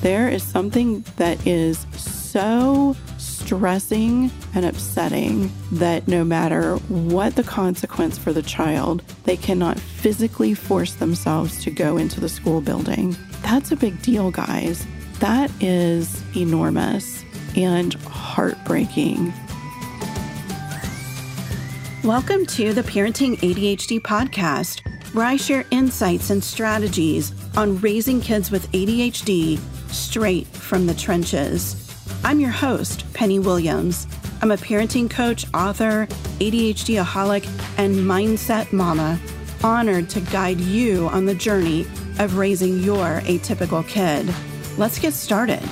There 0.00 0.28
is 0.28 0.44
something 0.44 1.04
that 1.16 1.44
is 1.44 1.84
so 1.96 2.94
stressing 3.16 4.30
and 4.54 4.64
upsetting 4.64 5.50
that 5.72 6.06
no 6.06 6.22
matter 6.22 6.76
what 6.86 7.34
the 7.34 7.42
consequence 7.42 8.16
for 8.16 8.32
the 8.32 8.42
child, 8.42 9.02
they 9.24 9.36
cannot 9.36 9.76
physically 9.80 10.54
force 10.54 10.94
themselves 10.94 11.64
to 11.64 11.72
go 11.72 11.96
into 11.96 12.20
the 12.20 12.28
school 12.28 12.60
building. 12.60 13.16
That's 13.42 13.72
a 13.72 13.76
big 13.76 14.00
deal, 14.00 14.30
guys. 14.30 14.86
That 15.18 15.50
is 15.60 16.22
enormous 16.36 17.24
and 17.56 17.94
heartbreaking. 17.94 19.32
Welcome 22.04 22.46
to 22.46 22.72
the 22.72 22.82
Parenting 22.82 23.36
ADHD 23.38 23.98
podcast, 23.98 24.80
where 25.12 25.26
I 25.26 25.34
share 25.34 25.64
insights 25.72 26.30
and 26.30 26.42
strategies 26.42 27.32
on 27.56 27.80
raising 27.80 28.20
kids 28.20 28.52
with 28.52 28.70
ADHD 28.70 29.58
straight 29.90 30.46
from 30.46 30.86
the 30.86 30.94
trenches. 30.94 31.76
I'm 32.24 32.40
your 32.40 32.50
host, 32.50 33.10
Penny 33.14 33.38
Williams. 33.38 34.06
I'm 34.40 34.50
a 34.50 34.56
parenting 34.56 35.10
coach, 35.10 35.46
author, 35.54 36.06
ADHD 36.40 37.02
aholic, 37.02 37.44
and 37.78 37.96
mindset 37.96 38.72
mama, 38.72 39.18
honored 39.62 40.08
to 40.10 40.20
guide 40.20 40.60
you 40.60 41.08
on 41.08 41.26
the 41.26 41.34
journey 41.34 41.86
of 42.18 42.36
raising 42.36 42.80
your 42.82 43.20
atypical 43.22 43.86
kid. 43.86 44.32
Let's 44.76 44.98
get 44.98 45.14
started. 45.14 45.62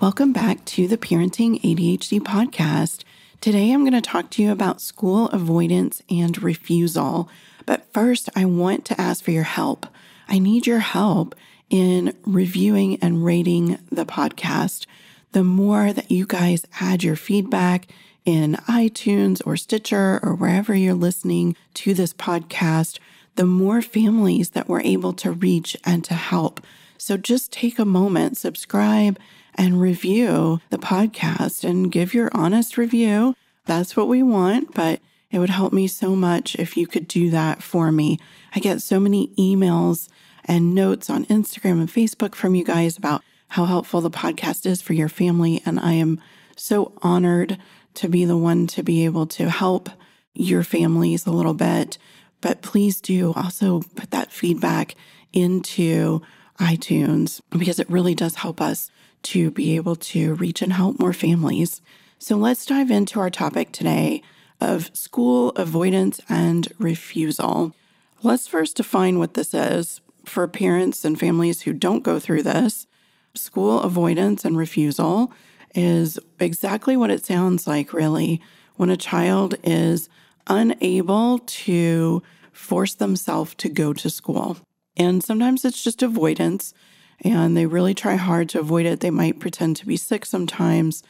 Welcome 0.00 0.32
back 0.32 0.64
to 0.64 0.88
the 0.88 0.96
Parenting 0.96 1.60
ADHD 1.60 2.20
podcast. 2.20 3.04
Today 3.40 3.72
I'm 3.72 3.80
going 3.80 3.92
to 3.92 4.00
talk 4.00 4.30
to 4.30 4.42
you 4.42 4.50
about 4.52 4.80
school 4.80 5.28
avoidance 5.28 6.02
and 6.08 6.42
refusal. 6.42 7.28
But 7.66 7.92
first, 7.92 8.28
I 8.34 8.44
want 8.44 8.84
to 8.86 9.00
ask 9.00 9.22
for 9.24 9.30
your 9.30 9.44
help. 9.44 9.86
I 10.30 10.38
need 10.38 10.64
your 10.64 10.78
help 10.78 11.34
in 11.70 12.16
reviewing 12.24 12.96
and 13.02 13.24
rating 13.24 13.78
the 13.90 14.06
podcast. 14.06 14.86
The 15.32 15.42
more 15.42 15.92
that 15.92 16.10
you 16.10 16.24
guys 16.24 16.64
add 16.80 17.02
your 17.02 17.16
feedback 17.16 17.88
in 18.24 18.54
iTunes 18.68 19.42
or 19.44 19.56
Stitcher 19.56 20.20
or 20.22 20.36
wherever 20.36 20.72
you're 20.72 20.94
listening 20.94 21.56
to 21.74 21.94
this 21.94 22.14
podcast, 22.14 23.00
the 23.34 23.44
more 23.44 23.82
families 23.82 24.50
that 24.50 24.68
we're 24.68 24.82
able 24.82 25.12
to 25.14 25.32
reach 25.32 25.76
and 25.84 26.04
to 26.04 26.14
help. 26.14 26.60
So 26.96 27.16
just 27.16 27.52
take 27.52 27.80
a 27.80 27.84
moment, 27.84 28.36
subscribe, 28.36 29.18
and 29.56 29.80
review 29.80 30.60
the 30.70 30.78
podcast 30.78 31.64
and 31.64 31.90
give 31.90 32.14
your 32.14 32.30
honest 32.32 32.78
review. 32.78 33.34
That's 33.66 33.96
what 33.96 34.06
we 34.06 34.22
want, 34.22 34.74
but 34.74 35.00
it 35.30 35.38
would 35.38 35.50
help 35.50 35.72
me 35.72 35.86
so 35.86 36.14
much 36.14 36.56
if 36.56 36.76
you 36.76 36.86
could 36.86 37.08
do 37.08 37.30
that 37.30 37.62
for 37.62 37.90
me. 37.90 38.18
I 38.54 38.60
get 38.60 38.82
so 38.82 38.98
many 39.00 39.28
emails 39.38 40.08
and 40.44 40.74
notes 40.74 41.08
on 41.10 41.26
Instagram 41.26 41.80
and 41.80 41.88
Facebook 41.88 42.34
from 42.34 42.54
you 42.54 42.64
guys 42.64 42.96
about 42.96 43.22
how 43.48 43.64
helpful 43.64 44.00
the 44.00 44.10
podcast 44.10 44.66
is 44.66 44.82
for 44.82 44.92
your 44.92 45.08
family. 45.08 45.62
And 45.66 45.78
I 45.78 45.92
am 45.94 46.20
so 46.56 46.92
honored 47.02 47.58
to 47.94 48.08
be 48.08 48.24
the 48.24 48.36
one 48.36 48.66
to 48.68 48.82
be 48.82 49.04
able 49.04 49.26
to 49.26 49.50
help 49.50 49.88
your 50.34 50.62
families 50.62 51.26
a 51.26 51.32
little 51.32 51.54
bit. 51.54 51.98
But 52.40 52.62
please 52.62 53.00
do 53.00 53.32
also 53.34 53.82
put 53.96 54.10
that 54.12 54.32
feedback 54.32 54.94
into 55.32 56.22
iTunes 56.58 57.40
because 57.50 57.78
it 57.78 57.90
really 57.90 58.14
does 58.14 58.36
help 58.36 58.60
us 58.60 58.90
to 59.22 59.50
be 59.50 59.76
able 59.76 59.96
to 59.96 60.34
reach 60.34 60.62
and 60.62 60.72
help 60.72 60.98
more 60.98 61.12
families. 61.12 61.82
So 62.18 62.36
let's 62.36 62.66
dive 62.66 62.90
into 62.90 63.20
our 63.20 63.30
topic 63.30 63.72
today 63.72 64.22
of 64.60 64.94
school 64.94 65.50
avoidance 65.50 66.20
and 66.28 66.68
refusal. 66.78 67.74
Let's 68.22 68.46
first 68.46 68.76
define 68.76 69.18
what 69.18 69.32
this 69.32 69.54
is 69.54 70.02
for 70.26 70.46
parents 70.46 71.06
and 71.06 71.18
families 71.18 71.62
who 71.62 71.72
don't 71.72 72.02
go 72.02 72.18
through 72.18 72.42
this, 72.42 72.86
school 73.34 73.80
avoidance 73.80 74.44
and 74.44 74.58
refusal 74.58 75.32
is 75.74 76.18
exactly 76.38 76.98
what 76.98 77.10
it 77.10 77.24
sounds 77.24 77.66
like, 77.66 77.94
really, 77.94 78.42
when 78.76 78.90
a 78.90 78.96
child 78.96 79.54
is 79.64 80.10
unable 80.48 81.38
to 81.38 82.22
force 82.52 82.92
themselves 82.92 83.54
to 83.54 83.70
go 83.70 83.94
to 83.94 84.10
school. 84.10 84.58
And 84.98 85.24
sometimes 85.24 85.64
it's 85.64 85.82
just 85.82 86.02
avoidance, 86.02 86.74
and 87.22 87.56
they 87.56 87.64
really 87.64 87.94
try 87.94 88.16
hard 88.16 88.50
to 88.50 88.60
avoid 88.60 88.84
it. 88.84 89.00
They 89.00 89.10
might 89.10 89.40
pretend 89.40 89.76
to 89.76 89.86
be 89.86 89.96
sick 89.96 90.26
sometimes. 90.26 91.02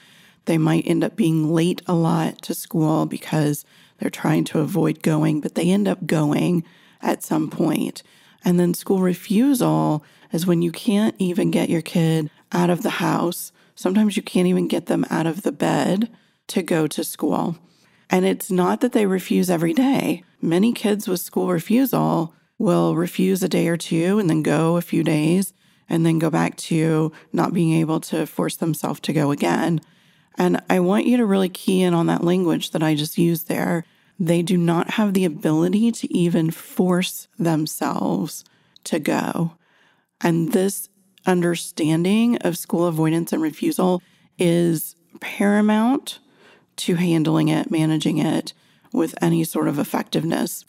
They 0.45 0.59
might 0.59 0.87
end 0.87 1.03
up 1.03 1.17
being 1.17 1.53
late 1.53 1.83
a 1.89 1.95
lot 1.95 2.41
to 2.43 2.55
school 2.55 3.07
because 3.07 3.65
they're 3.99 4.11
trying 4.11 4.45
to 4.45 4.61
avoid 4.61 5.03
going, 5.03 5.41
but 5.41 5.57
they 5.57 5.71
end 5.71 5.89
up 5.89 6.07
going 6.07 6.63
at 7.03 7.23
some 7.23 7.51
point. 7.51 8.03
And 8.45 8.59
then 8.59 8.75
school 8.75 9.01
refusal 9.01 10.05
is 10.33 10.47
when 10.47 10.63
you 10.63 10.73
can't 10.73 11.15
even 11.19 11.51
get 11.51 11.71
your 11.71 11.83
kid 11.83 12.31
out 12.53 12.71
of 12.71 12.83
the 12.83 12.91
house. 12.91 13.53
Sometimes 13.75 14.17
you 14.17 14.23
can't 14.23 14.49
even 14.49 14.69
get 14.69 14.87
them 14.87 15.05
out 15.11 15.27
of 15.27 15.43
the 15.43 15.53
bed 15.53 16.11
to 16.49 16.63
go 16.63 16.87
to 16.87 17.05
school. 17.05 17.57
And 18.09 18.25
it's 18.25 18.51
not 18.51 18.81
that 18.81 18.93
they 18.93 19.07
refuse 19.07 19.51
every 19.51 19.73
day. 19.73 20.25
Many 20.43 20.73
kids 20.73 21.07
with 21.07 21.21
school 21.21 21.49
refusal 21.49 22.35
will 22.59 22.97
refuse 22.97 23.43
a 23.43 23.49
day 23.49 23.69
or 23.69 23.77
two 23.77 24.19
and 24.19 24.29
then 24.29 24.43
go 24.43 24.77
a 24.77 24.83
few 24.83 25.03
days 25.03 25.55
and 25.89 26.05
then 26.05 26.19
go 26.19 26.31
back 26.31 26.57
to 26.57 27.13
not 27.33 27.55
being 27.55 27.73
able 27.75 28.01
to 28.01 28.27
force 28.27 28.57
themselves 28.57 29.01
to 29.01 29.13
go 29.13 29.31
again. 29.31 29.81
And 30.37 30.63
I 30.71 30.81
want 30.81 31.07
you 31.07 31.17
to 31.19 31.27
really 31.27 31.49
key 31.49 31.83
in 31.83 31.95
on 31.95 32.07
that 32.07 32.25
language 32.25 32.71
that 32.71 32.83
I 32.83 32.95
just 32.95 33.19
used 33.19 33.49
there 33.49 33.85
they 34.21 34.43
do 34.43 34.59
not 34.59 34.91
have 34.91 35.15
the 35.15 35.25
ability 35.25 35.91
to 35.91 36.15
even 36.15 36.51
force 36.51 37.27
themselves 37.39 38.45
to 38.85 38.99
go. 38.99 39.57
And 40.21 40.53
this 40.53 40.91
understanding 41.27 42.37
of 42.43 42.59
school 42.59 42.87
avoidance 42.87 43.33
and 43.33 43.41
refusal 43.41 44.03
is 44.39 44.95
paramount 45.21 46.19
to 46.77 46.97
handling 46.97 47.49
it, 47.49 47.71
managing 47.71 48.19
it 48.19 48.53
with 48.93 49.15
any 49.23 49.43
sort 49.43 49.69
of 49.69 49.79
effectiveness. 49.79 50.67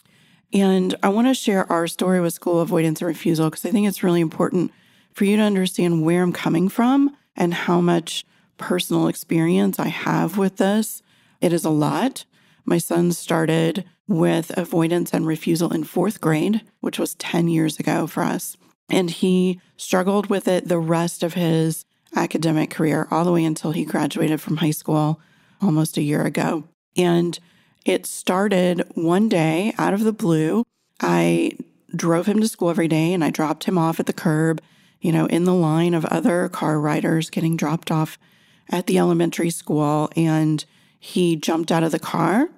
And 0.54 0.94
I 1.02 1.10
want 1.10 1.28
to 1.28 1.34
share 1.34 1.70
our 1.70 1.86
story 1.86 2.20
with 2.20 2.32
school 2.32 2.60
avoidance 2.60 3.00
and 3.00 3.08
refusal 3.08 3.50
because 3.50 3.66
I 3.66 3.70
think 3.70 3.86
it's 3.86 4.02
really 4.02 4.20
important 4.22 4.72
for 5.12 5.24
you 5.24 5.36
to 5.36 5.42
understand 5.42 6.02
where 6.02 6.22
I'm 6.22 6.32
coming 6.32 6.70
from 6.70 7.16
and 7.36 7.52
how 7.52 7.82
much 7.82 8.24
personal 8.56 9.08
experience 9.08 9.78
I 9.78 9.88
have 9.88 10.38
with 10.38 10.56
this. 10.56 11.02
It 11.40 11.52
is 11.52 11.64
a 11.64 11.70
lot. 11.70 12.24
My 12.64 12.78
son 12.78 13.12
started 13.12 13.84
with 14.08 14.56
avoidance 14.56 15.12
and 15.12 15.26
refusal 15.26 15.72
in 15.72 15.84
fourth 15.84 16.20
grade, 16.20 16.62
which 16.80 16.98
was 16.98 17.14
10 17.16 17.48
years 17.48 17.78
ago 17.78 18.06
for 18.06 18.22
us. 18.22 18.56
And 18.88 19.10
he 19.10 19.60
struggled 19.76 20.28
with 20.28 20.46
it 20.48 20.68
the 20.68 20.78
rest 20.78 21.22
of 21.22 21.34
his 21.34 21.84
academic 22.14 22.70
career, 22.70 23.08
all 23.10 23.24
the 23.24 23.32
way 23.32 23.44
until 23.44 23.72
he 23.72 23.84
graduated 23.84 24.40
from 24.40 24.58
high 24.58 24.70
school 24.70 25.20
almost 25.60 25.96
a 25.96 26.02
year 26.02 26.22
ago. 26.24 26.64
And 26.96 27.38
it 27.84 28.06
started 28.06 28.84
one 28.94 29.28
day 29.28 29.74
out 29.78 29.94
of 29.94 30.04
the 30.04 30.12
blue. 30.12 30.64
I 31.00 31.52
drove 31.94 32.26
him 32.26 32.40
to 32.40 32.48
school 32.48 32.70
every 32.70 32.88
day 32.88 33.12
and 33.12 33.24
I 33.24 33.30
dropped 33.30 33.64
him 33.64 33.78
off 33.78 33.98
at 33.98 34.06
the 34.06 34.12
curb, 34.12 34.60
you 35.00 35.12
know, 35.12 35.26
in 35.26 35.44
the 35.44 35.54
line 35.54 35.94
of 35.94 36.04
other 36.06 36.48
car 36.48 36.78
riders 36.78 37.30
getting 37.30 37.56
dropped 37.56 37.90
off 37.90 38.18
at 38.68 38.86
the 38.86 38.98
elementary 38.98 39.50
school. 39.50 40.10
And 40.16 40.64
he 41.04 41.34
jumped 41.34 41.72
out 41.72 41.82
of 41.82 41.90
the 41.90 41.98
car. 41.98 42.48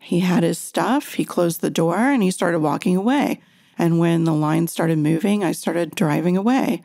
He 0.00 0.18
had 0.18 0.42
his 0.42 0.58
stuff. 0.58 1.14
He 1.14 1.24
closed 1.24 1.60
the 1.60 1.70
door 1.70 1.96
and 1.96 2.24
he 2.24 2.32
started 2.32 2.58
walking 2.58 2.96
away. 2.96 3.40
And 3.78 4.00
when 4.00 4.24
the 4.24 4.34
line 4.34 4.66
started 4.66 4.98
moving, 4.98 5.44
I 5.44 5.52
started 5.52 5.94
driving 5.94 6.36
away. 6.36 6.82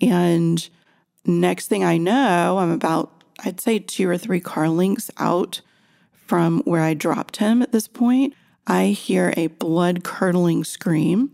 And 0.00 0.66
next 1.26 1.66
thing 1.66 1.82
I 1.82 1.98
know, 1.98 2.58
I'm 2.58 2.70
about, 2.70 3.24
I'd 3.44 3.60
say, 3.60 3.80
two 3.80 4.08
or 4.08 4.16
three 4.16 4.38
car 4.38 4.68
lengths 4.68 5.10
out 5.18 5.62
from 6.12 6.60
where 6.60 6.82
I 6.82 6.94
dropped 6.94 7.38
him 7.38 7.60
at 7.60 7.72
this 7.72 7.88
point. 7.88 8.32
I 8.64 8.86
hear 8.90 9.34
a 9.36 9.48
blood 9.48 10.04
curdling 10.04 10.62
scream 10.62 11.32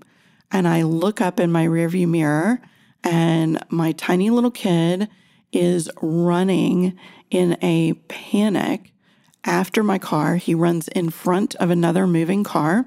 and 0.51 0.67
I 0.67 0.85
look 0.85 1.21
up 1.21 1.39
in 1.39 1.53
my 1.53 1.67
rearview 1.67 2.09
mirror 2.09 2.63
and 3.05 3.63
my 3.69 3.93
tiny 3.93 4.31
little 4.31 4.51
kid 4.51 5.07
is 5.53 5.91
running 6.01 6.99
in 7.31 7.59
a 7.61 7.93
panic 8.09 8.95
after 9.49 9.83
my 9.83 9.99
car. 9.99 10.37
He 10.37 10.55
runs 10.55 10.87
in 10.89 11.11
front 11.11 11.55
of 11.57 11.71
another 11.71 12.07
moving 12.07 12.45
car 12.45 12.87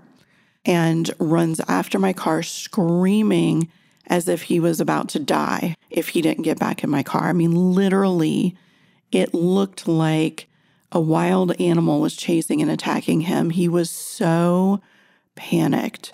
and 0.64 1.10
runs 1.20 1.60
after 1.68 1.98
my 2.00 2.14
car, 2.14 2.44
screaming 2.44 3.70
as 4.08 4.28
if 4.28 4.44
he 4.44 4.60
was 4.60 4.80
about 4.80 5.10
to 5.10 5.20
die 5.20 5.76
if 5.90 6.10
he 6.10 6.22
didn't 6.22 6.44
get 6.44 6.60
back 6.60 6.84
in 6.84 6.90
my 6.90 7.04
car. 7.04 7.30
I 7.30 7.34
mean, 7.34 7.74
literally, 7.74 8.56
it 9.12 9.34
looked 9.34 9.88
like 9.88 10.48
a 10.92 11.00
wild 11.00 11.60
animal 11.60 12.00
was 12.00 12.16
chasing 12.16 12.62
and 12.62 12.70
attacking 12.70 13.22
him. 13.22 13.50
He 13.50 13.68
was 13.68 13.90
so 13.90 14.82
panicked. 15.36 16.14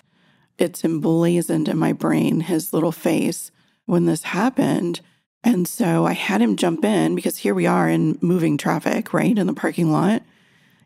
It's 0.56 0.84
emblazoned 0.84 1.68
in 1.68 1.76
my 1.76 1.92
brain, 1.92 2.40
his 2.40 2.72
little 2.72 2.92
face 2.92 3.50
when 3.86 4.06
this 4.06 4.22
happened. 4.22 5.00
And 5.44 5.68
so 5.68 6.06
I 6.06 6.14
had 6.14 6.40
him 6.40 6.56
jump 6.56 6.84
in 6.84 7.14
because 7.14 7.38
here 7.38 7.54
we 7.54 7.66
are 7.66 7.88
in 7.88 8.18
moving 8.20 8.56
traffic, 8.56 9.12
right, 9.12 9.36
in 9.36 9.46
the 9.46 9.52
parking 9.52 9.92
lot. 9.92 10.22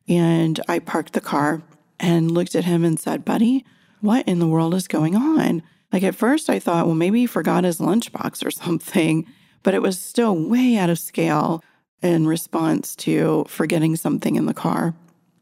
And 0.08 0.60
I 0.68 0.78
parked 0.78 1.12
the 1.12 1.20
car 1.20 1.62
and 2.00 2.30
looked 2.30 2.54
at 2.54 2.64
him 2.64 2.84
and 2.84 2.98
said, 2.98 3.24
Buddy, 3.24 3.64
what 4.00 4.26
in 4.26 4.38
the 4.38 4.48
world 4.48 4.74
is 4.74 4.88
going 4.88 5.14
on? 5.14 5.62
Like 5.92 6.02
at 6.02 6.14
first, 6.14 6.50
I 6.50 6.58
thought, 6.58 6.86
well, 6.86 6.94
maybe 6.94 7.20
he 7.20 7.26
forgot 7.26 7.64
his 7.64 7.78
lunchbox 7.78 8.44
or 8.44 8.50
something, 8.50 9.26
but 9.62 9.74
it 9.74 9.82
was 9.82 9.98
still 9.98 10.34
way 10.34 10.76
out 10.76 10.90
of 10.90 10.98
scale 10.98 11.62
in 12.02 12.26
response 12.26 12.96
to 12.96 13.44
forgetting 13.48 13.94
something 13.96 14.34
in 14.34 14.46
the 14.46 14.54
car. 14.54 14.94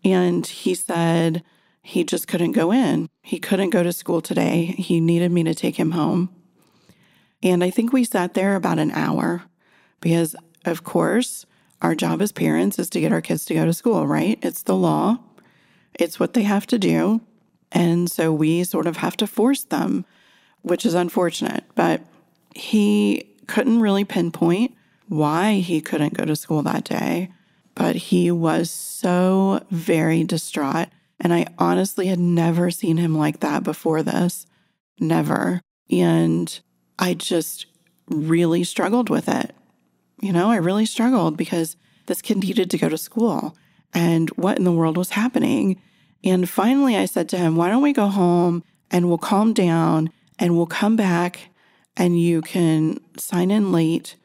And 0.04 0.46
he 0.46 0.74
said 0.74 1.42
he 1.82 2.04
just 2.04 2.28
couldn't 2.28 2.52
go 2.52 2.72
in. 2.72 3.08
He 3.22 3.38
couldn't 3.38 3.70
go 3.70 3.82
to 3.82 3.92
school 3.92 4.20
today. 4.20 4.66
He 4.66 5.00
needed 5.00 5.32
me 5.32 5.42
to 5.44 5.54
take 5.54 5.76
him 5.76 5.92
home. 5.92 6.30
And 7.42 7.64
I 7.64 7.70
think 7.70 7.92
we 7.92 8.04
sat 8.04 8.34
there 8.34 8.54
about 8.54 8.78
an 8.78 8.90
hour 8.90 9.44
because, 10.00 10.36
of 10.66 10.84
course, 10.84 11.46
our 11.82 11.94
job 11.94 12.20
as 12.20 12.32
parents 12.32 12.78
is 12.78 12.90
to 12.90 13.00
get 13.00 13.12
our 13.12 13.20
kids 13.20 13.44
to 13.46 13.54
go 13.54 13.64
to 13.64 13.72
school, 13.72 14.06
right? 14.06 14.38
It's 14.42 14.62
the 14.62 14.76
law, 14.76 15.18
it's 15.94 16.20
what 16.20 16.34
they 16.34 16.42
have 16.42 16.66
to 16.68 16.78
do. 16.78 17.20
And 17.72 18.10
so 18.10 18.32
we 18.32 18.64
sort 18.64 18.86
of 18.86 18.96
have 18.98 19.16
to 19.18 19.26
force 19.26 19.64
them, 19.64 20.04
which 20.62 20.84
is 20.84 20.94
unfortunate. 20.94 21.64
But 21.74 22.02
he 22.54 23.30
couldn't 23.46 23.80
really 23.80 24.04
pinpoint 24.04 24.74
why 25.08 25.54
he 25.54 25.80
couldn't 25.80 26.14
go 26.14 26.24
to 26.24 26.36
school 26.36 26.62
that 26.62 26.84
day, 26.84 27.30
but 27.74 27.96
he 27.96 28.30
was 28.30 28.70
so 28.70 29.64
very 29.70 30.24
distraught. 30.24 30.88
And 31.18 31.32
I 31.32 31.46
honestly 31.58 32.06
had 32.06 32.18
never 32.18 32.70
seen 32.70 32.96
him 32.96 33.16
like 33.16 33.40
that 33.40 33.62
before 33.62 34.02
this. 34.02 34.46
Never. 34.98 35.60
And 35.90 36.60
I 36.98 37.14
just 37.14 37.66
really 38.08 38.64
struggled 38.64 39.10
with 39.10 39.28
it. 39.28 39.54
You 40.20 40.32
know, 40.32 40.50
I 40.50 40.56
really 40.56 40.86
struggled 40.86 41.36
because 41.36 41.76
this 42.06 42.22
kid 42.22 42.38
needed 42.38 42.70
to 42.70 42.78
go 42.78 42.88
to 42.88 42.98
school 42.98 43.56
and 43.94 44.28
what 44.30 44.58
in 44.58 44.64
the 44.64 44.72
world 44.72 44.96
was 44.96 45.10
happening. 45.10 45.80
And 46.22 46.48
finally, 46.48 46.96
I 46.96 47.06
said 47.06 47.28
to 47.30 47.38
him, 47.38 47.56
Why 47.56 47.68
don't 47.68 47.82
we 47.82 47.92
go 47.92 48.08
home 48.08 48.62
and 48.90 49.08
we'll 49.08 49.18
calm 49.18 49.52
down 49.52 50.10
and 50.38 50.56
we'll 50.56 50.66
come 50.66 50.96
back 50.96 51.50
and 51.96 52.20
you 52.20 52.42
can 52.42 53.00
sign 53.16 53.50
in 53.50 53.72
late 53.72 54.16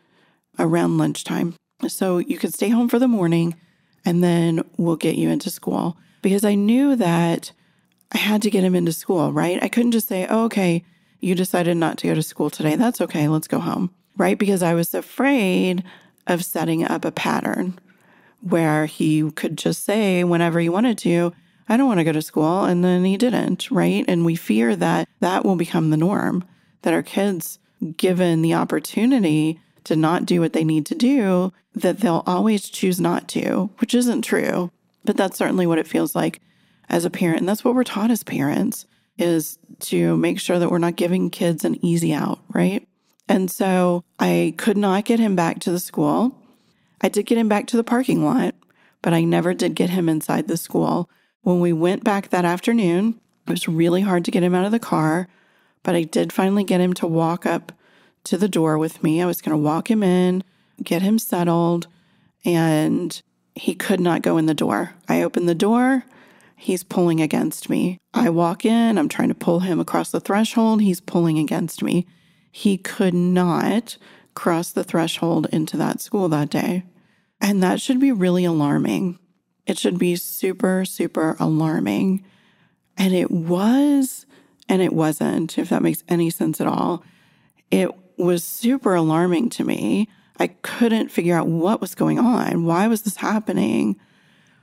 around 0.59 0.97
lunchtime. 0.97 1.56
So 1.88 2.18
you 2.18 2.38
can 2.38 2.51
stay 2.51 2.69
home 2.69 2.89
for 2.89 3.00
the 3.00 3.07
morning 3.07 3.56
and 4.06 4.24
then 4.24 4.63
we'll 4.77 4.95
get 4.95 5.15
you 5.15 5.30
into 5.30 5.50
school. 5.50 5.97
Because 6.21 6.44
I 6.44 6.56
knew 6.56 6.95
that 6.95 7.51
I 8.12 8.18
had 8.18 8.42
to 8.44 8.50
get 8.50 8.63
him 8.63 8.75
into 8.75 8.94
school, 8.94 9.31
right? 9.31 9.62
I 9.62 9.68
couldn't 9.68 9.92
just 9.92 10.07
say, 10.07 10.27
oh, 10.30 10.45
okay, 10.45 10.83
you 11.19 11.36
decided 11.36 11.77
not 11.77 11.97
to 12.00 12.07
go 12.07 12.15
to 12.15 12.24
school 12.24 12.50
today. 12.50 12.75
That's 12.75 13.01
okay. 13.01 13.27
Let's 13.27 13.47
go 13.47 13.59
home, 13.59 13.94
right? 14.17 14.38
Because 14.38 14.63
I 14.63 14.73
was 14.73 14.94
afraid 14.94 15.83
of 16.27 16.44
setting 16.44 16.83
up 16.83 17.06
a 17.06 17.12
pattern 17.12 17.79
where 18.41 18.85
he 18.85 19.29
could 19.31 19.57
just 19.57 19.83
say 19.83 20.23
whenever 20.23 20.59
he 20.59 20.69
wanted 20.69 20.97
to, 21.00 21.33
I 21.67 21.77
don't 21.77 21.88
want 21.88 22.00
to 22.00 22.03
go 22.03 22.12
to 22.12 22.21
school. 22.21 22.63
And 22.63 22.83
then 22.83 23.03
he 23.03 23.17
didn't, 23.17 23.71
right? 23.71 24.06
And 24.07 24.25
we 24.25 24.35
fear 24.35 24.75
that 24.75 25.09
that 25.19 25.44
will 25.44 25.56
become 25.56 25.89
the 25.89 25.97
norm, 25.97 26.44
that 26.83 26.94
our 26.94 27.03
kids, 27.03 27.59
given 27.97 28.41
the 28.41 28.53
opportunity 28.53 29.59
to 29.85 29.95
not 29.95 30.25
do 30.25 30.41
what 30.41 30.53
they 30.53 30.63
need 30.63 30.85
to 30.88 30.95
do, 30.95 31.53
that 31.73 32.00
they'll 32.00 32.23
always 32.25 32.69
choose 32.69 33.00
not 33.00 33.27
to, 33.29 33.69
which 33.79 33.94
isn't 33.94 34.21
true. 34.21 34.71
But 35.03 35.18
that's 35.18 35.38
certainly 35.38 35.68
what 35.68 35.77
it 35.77 35.88
feels 35.88 36.15
like 36.15 36.41
as 36.89 37.06
a 37.06 37.09
parent. 37.09 37.39
And 37.39 37.50
that's 37.50 37.63
what 37.63 37.75
we're 37.75 37.83
taught 37.83 38.11
as 38.11 38.23
parents 38.23 38.85
is 39.18 39.57
to 39.79 40.18
make 40.18 40.39
sure 40.39 40.59
that 40.59 40.69
we're 40.69 40.77
not 40.77 40.95
giving 40.95 41.29
kids 41.29 41.63
an 41.63 41.83
easy 41.83 42.13
out, 42.13 42.39
right? 42.50 42.88
And 43.27 43.50
so 43.50 44.04
I 44.19 44.54
could 44.57 44.77
not 44.77 45.06
get 45.06 45.19
him 45.19 45.36
back 45.36 45.60
to 45.62 45.72
the 45.72 45.80
school. 45.80 46.38
I 47.01 47.10
did 47.10 47.25
get 47.25 47.38
him 47.38 47.48
back 47.48 47.68
to 47.68 47.77
the 47.77 47.83
parking 47.83 48.24
lot, 48.24 48.56
but 49.01 49.13
I 49.13 49.24
never 49.24 49.54
did 49.54 49.75
get 49.75 49.89
him 49.89 50.07
inside 50.07 50.48
the 50.48 50.57
school. 50.57 51.10
When 51.42 51.60
we 51.60 51.74
went 51.74 52.04
back 52.04 52.30
that 52.30 52.45
afternoon, 52.45 53.19
it 53.48 53.51
was 53.51 53.68
really 53.68 54.01
hard 54.01 54.25
to 54.25 54.31
get 54.31 54.44
him 54.44 54.56
out 54.56 54.66
of 54.66 54.72
the 54.72 54.80
car, 54.80 55.27
but 55.83 55.95
I 55.95 56.04
did 56.04 56.33
finally 56.33 56.63
get 56.63 56.81
him 56.81 56.94
to 56.95 57.07
walk 57.07 57.45
up 57.45 57.72
to 58.25 58.38
the 58.38 58.50
door 58.50 58.77
with 58.77 59.04
me. 59.04 59.22
I 59.22 59.25
was 59.25 59.42
going 59.42 59.51
to 59.51 59.63
walk 59.63 59.89
him 59.89 60.01
in, 60.01 60.44
get 60.83 61.01
him 61.01 61.19
settled, 61.19 61.88
and 62.44 63.21
he 63.54 63.75
could 63.75 64.00
not 64.00 64.21
go 64.21 64.38
in 64.38 64.48
the 64.48 64.54
door. 64.54 64.95
I 65.07 65.21
opened 65.21 65.48
the 65.48 65.56
door. 65.56 66.04
He's 66.56 66.83
pulling 66.83 67.21
against 67.21 67.69
me. 67.69 68.00
I 68.13 68.30
walk 68.30 68.66
in. 68.66 68.98
I'm 68.98 69.10
trying 69.10 69.30
to 69.30 69.36
pull 69.36 69.60
him 69.60 69.80
across 69.80 70.12
the 70.12 70.19
threshold. 70.19 70.81
He's 70.81 71.01
pulling 71.01 71.38
against 71.38 71.83
me. 71.83 72.07
He 72.57 72.78
could 72.78 73.13
not 73.13 73.98
cross 74.34 74.72
the 74.72 74.86
threshold 74.86 75.46
into 75.52 75.75
that 75.75 76.00
school 76.00 76.30
that 76.30 76.50
day. 76.50 76.86
And 77.42 77.62
that 77.62 77.81
should 77.81 78.00
be 78.00 78.13
really 78.13 78.46
alarming. 78.46 79.19
It 79.68 79.78
should 79.78 80.00
be 80.00 80.16
super, 80.16 80.86
super 80.86 81.36
alarming. 81.38 82.24
And 82.96 83.13
it 83.13 83.30
was, 83.30 84.25
and 84.69 84.81
it 84.81 84.94
wasn't, 84.94 85.57
if 85.57 85.68
that 85.68 85.81
makes 85.81 86.06
any 86.07 86.30
sense 86.30 86.62
at 86.62 86.66
all. 86.66 87.04
It 87.72 87.90
was 88.16 88.46
super 88.46 88.96
alarming 88.96 89.50
to 89.50 89.66
me. 89.66 90.07
I 90.40 90.48
couldn't 90.48 91.12
figure 91.12 91.36
out 91.36 91.50
what 91.50 91.81
was 91.81 91.94
going 91.94 92.19
on. 92.19 92.63
Why 92.63 92.88
was 92.88 93.02
this 93.02 93.18
happening? 93.18 94.00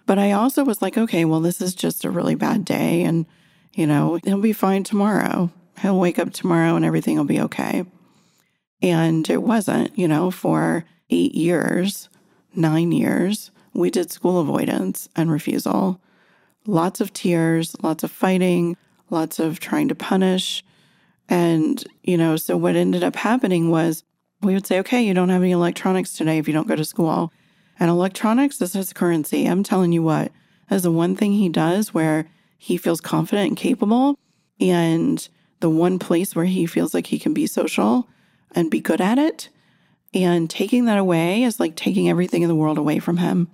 But 0.06 0.18
I 0.18 0.32
also 0.32 0.64
was 0.64 0.80
like, 0.80 0.96
okay, 0.96 1.26
well, 1.26 1.40
this 1.40 1.60
is 1.60 1.74
just 1.74 2.06
a 2.06 2.10
really 2.10 2.36
bad 2.36 2.64
day. 2.64 3.02
And, 3.02 3.26
you 3.74 3.86
know, 3.86 4.18
he'll 4.24 4.40
be 4.40 4.54
fine 4.54 4.82
tomorrow. 4.82 5.50
He'll 5.80 5.98
wake 5.98 6.18
up 6.18 6.32
tomorrow 6.32 6.76
and 6.76 6.84
everything 6.84 7.16
will 7.16 7.24
be 7.24 7.40
okay. 7.40 7.84
And 8.80 9.28
it 9.30 9.42
wasn't, 9.42 9.96
you 9.98 10.08
know, 10.08 10.30
for 10.30 10.84
eight 11.10 11.34
years, 11.34 12.08
nine 12.54 12.92
years, 12.92 13.50
we 13.74 13.90
did 13.90 14.10
school 14.10 14.40
avoidance 14.40 15.08
and 15.16 15.30
refusal. 15.30 16.00
Lots 16.66 17.00
of 17.00 17.12
tears, 17.12 17.74
lots 17.82 18.04
of 18.04 18.10
fighting, 18.10 18.76
lots 19.10 19.38
of 19.38 19.60
trying 19.60 19.88
to 19.88 19.94
punish. 19.94 20.64
And, 21.28 21.82
you 22.02 22.16
know, 22.16 22.36
so 22.36 22.56
what 22.56 22.76
ended 22.76 23.02
up 23.02 23.16
happening 23.16 23.70
was 23.70 24.04
we 24.42 24.54
would 24.54 24.66
say, 24.66 24.78
okay, 24.80 25.02
you 25.02 25.14
don't 25.14 25.28
have 25.28 25.42
any 25.42 25.52
electronics 25.52 26.12
today 26.12 26.38
if 26.38 26.48
you 26.48 26.54
don't 26.54 26.68
go 26.68 26.76
to 26.76 26.84
school. 26.84 27.32
And 27.78 27.88
electronics 27.88 28.60
is 28.60 28.72
his 28.72 28.92
currency. 28.92 29.46
I'm 29.46 29.62
telling 29.62 29.92
you 29.92 30.02
what, 30.02 30.32
that's 30.68 30.82
the 30.82 30.90
one 30.90 31.16
thing 31.16 31.32
he 31.32 31.48
does 31.48 31.94
where 31.94 32.28
he 32.58 32.76
feels 32.76 33.00
confident 33.00 33.48
and 33.48 33.56
capable. 33.56 34.18
And 34.60 35.26
the 35.62 35.70
one 35.70 35.98
place 35.98 36.36
where 36.36 36.44
he 36.44 36.66
feels 36.66 36.92
like 36.92 37.06
he 37.06 37.18
can 37.18 37.32
be 37.32 37.46
social 37.46 38.06
and 38.54 38.70
be 38.70 38.80
good 38.80 39.00
at 39.00 39.18
it. 39.18 39.48
And 40.12 40.50
taking 40.50 40.84
that 40.84 40.98
away 40.98 41.42
is 41.42 41.58
like 41.58 41.74
taking 41.74 42.10
everything 42.10 42.42
in 42.42 42.48
the 42.48 42.54
world 42.54 42.76
away 42.76 42.98
from 42.98 43.16
him. 43.16 43.48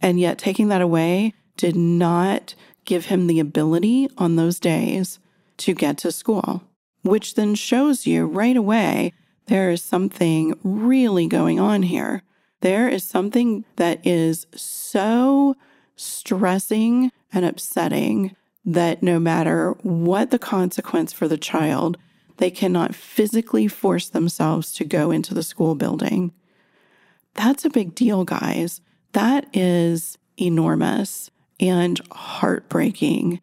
And 0.00 0.18
yet, 0.18 0.38
taking 0.38 0.68
that 0.68 0.80
away 0.80 1.34
did 1.58 1.76
not 1.76 2.54
give 2.86 3.06
him 3.06 3.26
the 3.26 3.38
ability 3.38 4.08
on 4.16 4.36
those 4.36 4.58
days 4.58 5.18
to 5.58 5.74
get 5.74 5.98
to 5.98 6.10
school 6.10 6.62
which 7.02 7.34
then 7.34 7.54
shows 7.54 8.06
you 8.06 8.26
right 8.26 8.56
away 8.56 9.12
there 9.46 9.70
is 9.70 9.82
something 9.82 10.54
really 10.62 11.26
going 11.26 11.58
on 11.58 11.82
here. 11.82 12.22
There 12.60 12.88
is 12.88 13.02
something 13.02 13.64
that 13.76 14.04
is 14.06 14.46
so 14.54 15.56
stressing 15.96 17.10
and 17.32 17.44
upsetting 17.44 18.36
that 18.64 19.02
no 19.02 19.18
matter 19.18 19.72
what 19.82 20.30
the 20.30 20.38
consequence 20.38 21.12
for 21.12 21.26
the 21.26 21.38
child, 21.38 21.98
they 22.36 22.50
cannot 22.50 22.94
physically 22.94 23.68
force 23.68 24.08
themselves 24.08 24.72
to 24.74 24.84
go 24.84 25.10
into 25.10 25.34
the 25.34 25.42
school 25.42 25.74
building. 25.74 26.32
That's 27.34 27.64
a 27.64 27.70
big 27.70 27.94
deal, 27.94 28.24
guys. 28.24 28.80
That 29.12 29.46
is 29.52 30.18
enormous 30.38 31.30
and 31.60 32.00
heartbreaking 32.10 33.40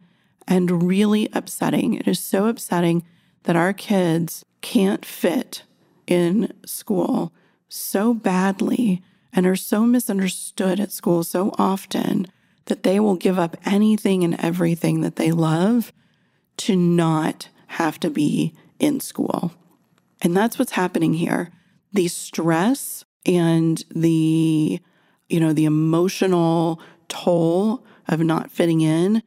and 0.48 0.84
really 0.84 1.30
upsetting. 1.34 1.94
It 1.94 2.08
is 2.08 2.20
so 2.20 2.48
upsetting 2.48 3.04
that 3.44 3.56
our 3.56 3.74
kids 3.74 4.44
can't 4.62 5.06
fit 5.06 5.64
in 6.08 6.52
school 6.66 7.32
so 7.70 8.14
badly 8.14 9.02
and 9.32 9.46
are 9.46 9.56
so 9.56 9.86
misunderstood 9.86 10.80
at 10.80 10.92
school 10.92 11.24
so 11.24 11.54
often 11.58 12.28
that 12.70 12.84
they 12.84 13.00
will 13.00 13.16
give 13.16 13.38
up 13.38 13.58
anything 13.66 14.24
and 14.24 14.40
everything 14.40 15.02
that 15.02 15.18
they 15.18 15.32
love 15.32 15.92
to 16.58 16.76
not 16.76 17.50
have 17.68 18.00
to 18.00 18.10
be 18.10 18.54
in 18.80 19.00
school. 19.00 19.54
And 20.22 20.36
that's 20.36 20.58
what's 20.58 20.72
happening 20.72 21.14
here. 21.14 21.52
The 21.94 22.08
stress 22.08 23.04
and 23.26 23.84
the 23.94 24.80
you 25.28 25.40
know 25.40 25.54
the 25.54 25.66
emotional 25.66 26.82
toll 27.08 27.86
of 28.08 28.20
not 28.22 28.52
fitting 28.52 28.82
in 28.82 29.22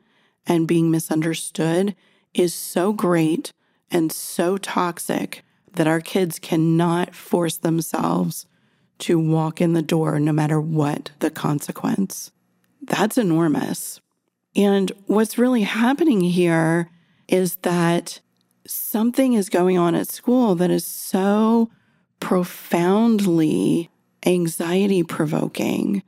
and 0.47 0.67
being 0.67 0.91
misunderstood 0.91 1.95
is 2.35 2.55
so 2.55 2.93
great 2.93 3.53
and 3.91 4.11
so 4.11 4.57
toxic 4.57 5.45
that 5.75 5.87
our 5.87 6.01
kids 6.01 6.39
cannot 6.39 7.15
force 7.15 7.57
themselves 7.57 8.47
to 8.99 9.19
walk 9.19 9.61
in 9.61 9.73
the 9.73 9.83
door 9.83 10.19
no 10.19 10.33
matter 10.33 10.61
what 10.61 11.11
the 11.19 11.31
consequence. 11.31 12.31
That's 12.83 13.17
enormous. 13.17 14.01
And 14.55 14.93
what's 15.07 15.39
really 15.39 15.63
happening 15.63 16.21
here 16.21 16.91
is 17.29 17.57
that 17.63 18.21
something 18.67 19.33
is 19.33 19.49
going 19.49 19.79
on 19.79 19.95
at 19.95 20.09
school 20.09 20.55
that 20.57 20.71
is 20.71 20.87
so 20.87 21.71
profoundly 22.21 23.91
anxiety 24.25 25.03
provoking, 25.03 26.03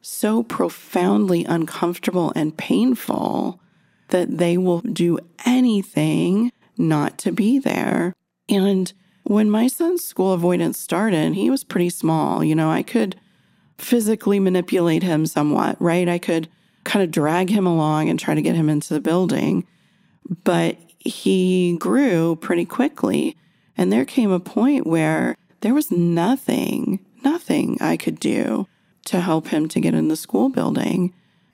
so 0.00 0.42
profoundly 0.42 1.44
uncomfortable 1.44 2.32
and 2.34 2.56
painful 2.56 3.60
that 4.08 4.38
they 4.38 4.56
will 4.56 4.80
do 4.80 5.18
anything 5.44 6.52
not 6.76 7.18
to 7.18 7.32
be 7.32 7.58
there. 7.58 8.14
And 8.48 8.92
when 9.24 9.50
my 9.50 9.66
son's 9.68 10.04
school 10.04 10.32
avoidance 10.32 10.78
started, 10.78 11.34
he 11.34 11.50
was 11.50 11.64
pretty 11.64 11.90
small. 11.90 12.44
You 12.44 12.54
know, 12.54 12.70
I 12.70 12.82
could 12.82 13.16
physically 13.78 14.40
manipulate 14.40 15.02
him 15.02 15.26
somewhat, 15.26 15.80
right? 15.80 16.08
I 16.08 16.18
could 16.18 16.48
kind 16.84 17.02
of 17.02 17.10
drag 17.10 17.50
him 17.50 17.66
along 17.66 18.08
and 18.08 18.18
try 18.18 18.34
to 18.34 18.42
get 18.42 18.54
him 18.54 18.68
into 18.68 18.94
the 18.94 19.00
building. 19.00 19.66
But 20.44 20.78
he 20.98 21.76
grew 21.78 22.36
pretty 22.36 22.64
quickly. 22.64 23.36
And 23.76 23.92
there 23.92 24.04
came 24.04 24.30
a 24.30 24.40
point 24.40 24.86
where 24.86 25.36
there 25.60 25.74
was 25.74 25.90
nothing, 25.90 27.04
nothing 27.22 27.76
I 27.80 27.96
could 27.96 28.20
do 28.20 28.68
to 29.06 29.20
help 29.20 29.48
him 29.48 29.68
to 29.68 29.80
get 29.80 29.94
in 29.94 30.08
the 30.08 30.16
school 30.16 30.48
building. 30.48 31.12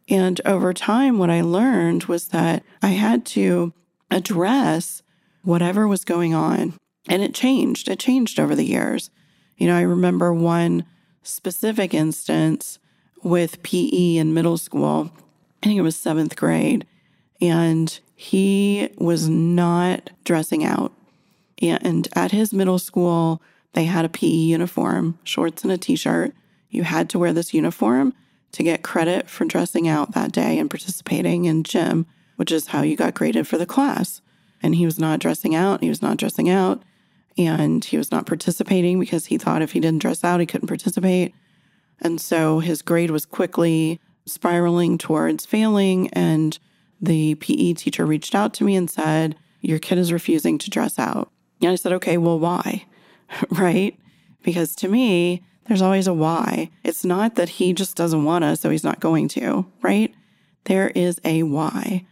And 0.09 0.41
over 0.45 0.73
time, 0.75 1.19
what 1.19 1.31
I 1.31 1.41
learned 1.41 2.05
was 2.05 2.29
that 2.29 2.63
I 2.83 2.89
had 2.89 3.25
to 3.27 3.73
address 4.11 5.03
whatever 5.43 5.89
was 5.89 6.05
going 6.05 6.35
on. 6.35 6.75
And 7.09 7.23
it 7.23 7.35
changed. 7.35 7.89
It 7.89 7.99
changed 7.99 8.39
over 8.39 8.55
the 8.55 8.65
years. 8.65 9.11
You 9.57 9.67
know, 9.67 9.77
I 9.77 9.83
remember 9.83 10.33
one 10.33 10.85
specific 11.23 11.95
instance 11.95 12.79
with 13.23 13.63
PE 13.63 14.17
in 14.17 14.35
middle 14.35 14.59
school. 14.59 15.11
I 15.63 15.67
think 15.67 15.79
it 15.79 15.83
was 15.83 15.97
seventh 15.97 16.37
grade. 16.37 16.87
And 17.41 17.99
he 18.15 18.91
was 18.99 19.29
not 19.29 20.11
dressing 20.25 20.65
out. 20.65 20.93
And 21.61 22.09
at 22.15 22.33
his 22.33 22.53
middle 22.53 22.79
school, 22.79 23.43
they 23.73 23.85
had 23.85 24.05
a 24.05 24.09
PE 24.09 24.27
uniform, 24.27 25.19
shorts 25.25 25.63
and 25.63 25.73
a 25.73 25.79
t 25.79 25.97
shirt. 25.97 26.35
You 26.71 26.85
had 26.85 27.11
to 27.11 27.19
wear 27.19 27.33
this 27.33 27.55
uniform 27.55 28.15
to 28.53 28.63
get 28.63 28.83
credit 28.83 29.29
for 29.29 29.45
dressing 29.45 29.89
out 29.89 30.13
that 30.13 30.33
day 30.33 30.59
and 30.59 30.71
participating 30.71 31.45
in 31.45 31.63
gym, 31.63 32.07
which 32.37 32.51
is 32.51 32.69
how 32.69 32.83
you 32.83 32.97
got 32.97 33.15
graded 33.15 33.47
for 33.47 33.59
the 33.59 33.67
class. 33.67 34.21
And 34.63 34.75
he 34.75 34.85
was 34.85 34.99
not 34.99 35.21
dressing 35.21 35.55
out. 35.55 35.83
He 35.83 35.89
was 35.89 36.03
not 36.03 36.17
dressing 36.17 36.49
out. 36.49 36.83
And 37.39 37.85
he 37.85 37.97
was 37.97 38.11
not 38.11 38.27
participating 38.27 38.99
because 38.99 39.27
he 39.27 39.39
thought 39.39 39.63
if 39.63 39.73
he 39.73 39.81
didn't 39.81 40.03
dress 40.03 40.25
out, 40.25 40.41
he 40.41 40.47
couldn't 40.47 40.69
participate. 40.69 41.35
And 42.01 42.21
so 42.21 42.61
his 42.61 42.83
grade 42.83 43.11
was 43.11 43.27
quickly 43.27 44.01
spiraling 44.27 44.99
towards 44.99 45.47
failing. 45.47 46.09
And 46.11 46.59
the 47.01 47.35
PE 47.37 47.75
teacher 47.75 48.05
reached 48.05 48.35
out 48.35 48.55
to 48.55 48.65
me 48.65 48.77
and 48.77 48.91
said, 48.91 49.37
Your 49.61 49.79
kid 49.79 49.99
is 49.99 50.13
refusing 50.13 50.59
to 50.59 50.71
dress 50.71 50.99
out. 50.99 51.31
And 51.63 51.71
I 51.71 51.77
said, 51.77 51.93
Okay, 51.93 52.17
well, 52.17 52.39
why? 52.39 52.87
right? 53.51 53.99
Because 54.43 54.75
to 54.77 54.89
me, 54.89 55.43
there's 55.67 55.83
always 55.83 56.07
a 56.07 56.15
why. 56.15 56.71
It's 56.83 57.05
not 57.05 57.37
that 57.37 57.49
he 57.49 57.73
just 57.73 57.97
doesn't 57.97 58.25
want 58.25 58.43
to, 58.43 58.57
so 58.57 58.71
he's 58.71 58.85
not 58.85 59.01
going 59.01 59.29
to, 59.29 59.67
right? 59.83 60.13
There 60.65 60.89
is 60.91 61.21
a 61.25 61.43
why. 61.45 62.07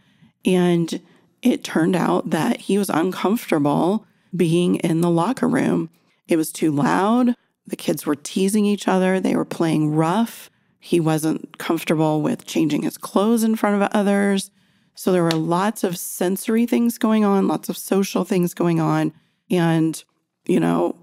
And 0.45 1.01
it 1.43 1.65
turned 1.65 1.97
out 1.97 2.31
that 2.31 2.61
he 2.63 2.79
was 2.79 2.89
uncomfortable 2.89 4.07
being 4.35 4.77
in 4.77 5.01
the 5.01 5.11
locker 5.11 5.49
room. 5.49 5.91
It 6.27 6.37
was 6.37 6.53
too 6.53 6.71
loud. 6.71 7.35
The 7.67 7.77
kids 7.77 8.07
were 8.07 8.15
teasing 8.15 8.65
each 8.65 8.89
other. 8.89 9.21
They 9.21 9.37
were 9.37 9.45
playing 9.45 9.95
rough. 9.95 10.51
He 10.81 11.01
wasn't 11.01 11.59
comfortable 11.59 12.23
with 12.23 12.47
changing 12.47 12.83
his 12.83 12.99
clothes 12.99 13.43
in 13.43 13.57
front 13.57 13.83
of 13.83 13.91
others. 13.93 14.51
So 14.95 15.13
there 15.13 15.23
were 15.23 15.31
lots 15.31 15.85
of 15.85 15.97
sensory 15.97 16.67
things 16.67 16.99
going 16.99 17.25
on, 17.25 17.47
lots 17.47 17.69
of 17.69 17.77
social 17.77 18.25
things 18.25 18.55
going 18.55 18.81
on, 18.81 19.13
and, 19.51 20.03
you 20.47 20.59
know, 20.59 20.97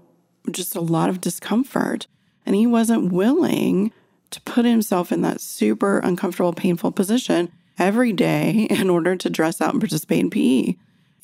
just 0.50 0.76
a 0.76 0.80
lot 0.80 1.08
of 1.08 1.20
discomfort. 1.20 2.06
And 2.44 2.54
he 2.54 2.66
wasn't 2.66 3.12
willing 3.12 3.92
to 4.30 4.40
put 4.42 4.64
himself 4.64 5.12
in 5.12 5.22
that 5.22 5.40
super 5.40 5.98
uncomfortable, 6.00 6.52
painful 6.52 6.92
position 6.92 7.50
every 7.78 8.12
day 8.12 8.66
in 8.70 8.90
order 8.90 9.16
to 9.16 9.30
dress 9.30 9.60
out 9.60 9.72
and 9.72 9.80
participate 9.80 10.20
in 10.20 10.30
PE. 10.30 10.74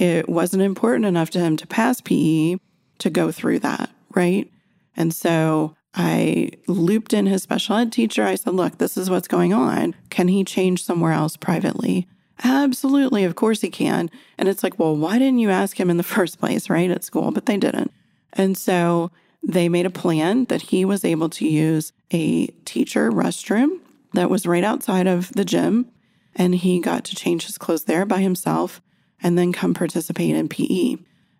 It 0.03 0.29
wasn't 0.29 0.65
important 0.65 1.05
enough 1.05 1.31
to 1.31 1.39
him 1.39 1.57
to 1.59 1.67
pass 1.69 2.01
PE 2.01 2.57
to 2.99 3.09
go 3.09 3.31
through 3.31 3.61
that, 3.61 3.89
right? 4.17 4.51
And 4.97 5.15
so 5.15 5.77
I 5.95 6.51
looped 6.67 7.13
in 7.13 7.27
his 7.27 7.45
special 7.45 7.77
ed 7.77 7.93
teacher. 7.93 8.25
I 8.25 8.35
said, 8.35 8.55
Look, 8.55 8.79
this 8.79 8.97
is 8.97 9.09
what's 9.09 9.29
going 9.29 9.55
on. 9.55 9.95
Can 10.11 10.27
he 10.27 10.43
change 10.43 10.83
somewhere 10.83 11.13
else 11.13 11.37
privately? 11.37 12.09
Absolutely. 12.43 13.23
Of 13.23 13.37
course 13.37 13.61
he 13.61 13.71
can. 13.71 14.11
And 14.37 14.49
it's 14.49 14.65
like, 14.65 14.77
Well, 14.77 14.97
why 14.97 15.21
didn't 15.21 15.39
you 15.39 15.51
ask 15.51 15.79
him 15.79 15.89
in 15.89 15.99
the 15.99 16.03
first 16.17 16.41
place, 16.41 16.69
right? 16.69 16.91
At 16.91 17.05
school, 17.05 17.31
but 17.31 17.47
they 17.47 17.57
didn't. 17.57 17.93
And 18.33 18.59
so 18.59 19.13
they 19.41 19.69
made 19.69 19.87
a 19.87 19.91
plan 19.91 20.47
that 20.47 20.63
he 20.63 20.85
was 20.85 21.05
able 21.05 21.29
to 21.29 21.47
use 21.47 21.93
a 22.11 22.49
teacher 22.65 23.13
restroom 23.13 23.79
that 24.15 24.31
was 24.31 24.49
right 24.49 24.65
outside 24.65 25.07
of 25.07 25.31
the 25.35 25.45
gym. 25.45 25.87
And 26.35 26.57
he 26.57 26.81
got 26.81 27.05
to 27.05 27.15
change 27.15 27.47
his 27.47 27.57
clothes 27.57 27.85
there 27.85 28.05
by 28.05 28.19
himself 28.19 28.81
and 29.23 29.39
then 29.39 29.53
come 29.53 29.75
participate 29.75 30.35
in 30.35 30.49
PE. 30.49 30.97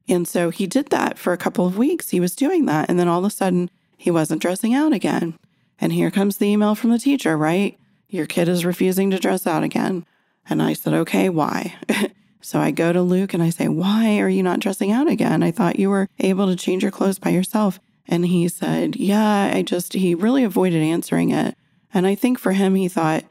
And 0.09 0.27
so 0.27 0.51
he 0.51 0.67
did 0.67 0.89
that 0.91 1.19
for 1.19 1.33
a 1.33 1.39
couple 1.39 1.67
of 1.67 1.79
weeks. 1.79 2.11
He 2.11 2.21
was 2.21 2.37
doing 2.37 2.67
that. 2.67 2.89
And 2.89 2.99
then 2.99 3.09
all 3.09 3.21
of 3.21 3.25
a 3.25 3.35
sudden, 3.35 3.71
he 3.97 4.11
wasn't 4.11 4.43
dressing 4.43 4.75
out 4.75 4.93
again. 4.93 5.39
And 5.81 5.93
here 5.93 6.11
comes 6.11 6.37
the 6.37 6.47
email 6.47 6.75
from 6.75 6.91
the 6.91 6.99
teacher, 6.99 7.37
right? 7.37 7.79
Your 8.09 8.27
kid 8.27 8.49
is 8.49 8.65
refusing 8.65 9.11
to 9.11 9.19
dress 9.19 9.47
out 9.47 9.63
again. 9.63 10.05
And 10.49 10.63
I 10.63 10.73
said, 10.73 10.93
okay, 10.93 11.29
why? 11.29 11.77
so 12.41 12.61
I 12.61 12.73
go 12.73 12.93
to 12.93 13.01
Luke 13.03 13.33
and 13.33 13.43
I 13.43 13.51
say, 13.51 13.69
why 13.69 14.19
are 14.19 14.29
you 14.29 14.43
not 14.43 14.61
dressing 14.61 14.91
out 14.91 15.09
again? 15.09 15.43
I 15.43 15.51
thought 15.51 15.79
you 15.79 15.89
were 15.89 16.09
able 16.19 16.47
to 16.47 16.57
change 16.57 16.83
your 16.83 16.93
clothes 16.93 17.19
by 17.19 17.31
yourself. 17.31 17.81
And 18.07 18.27
he 18.27 18.49
said, 18.49 18.97
yeah, 18.97 19.53
I 19.55 19.63
just, 19.63 19.93
he 19.93 20.15
really 20.15 20.45
avoided 20.45 20.83
answering 20.83 21.31
it. 21.31 21.57
And 21.95 22.07
I 22.07 22.15
think 22.15 22.39
for 22.39 22.53
him, 22.53 22.75
he 22.75 22.89
thought 22.89 23.25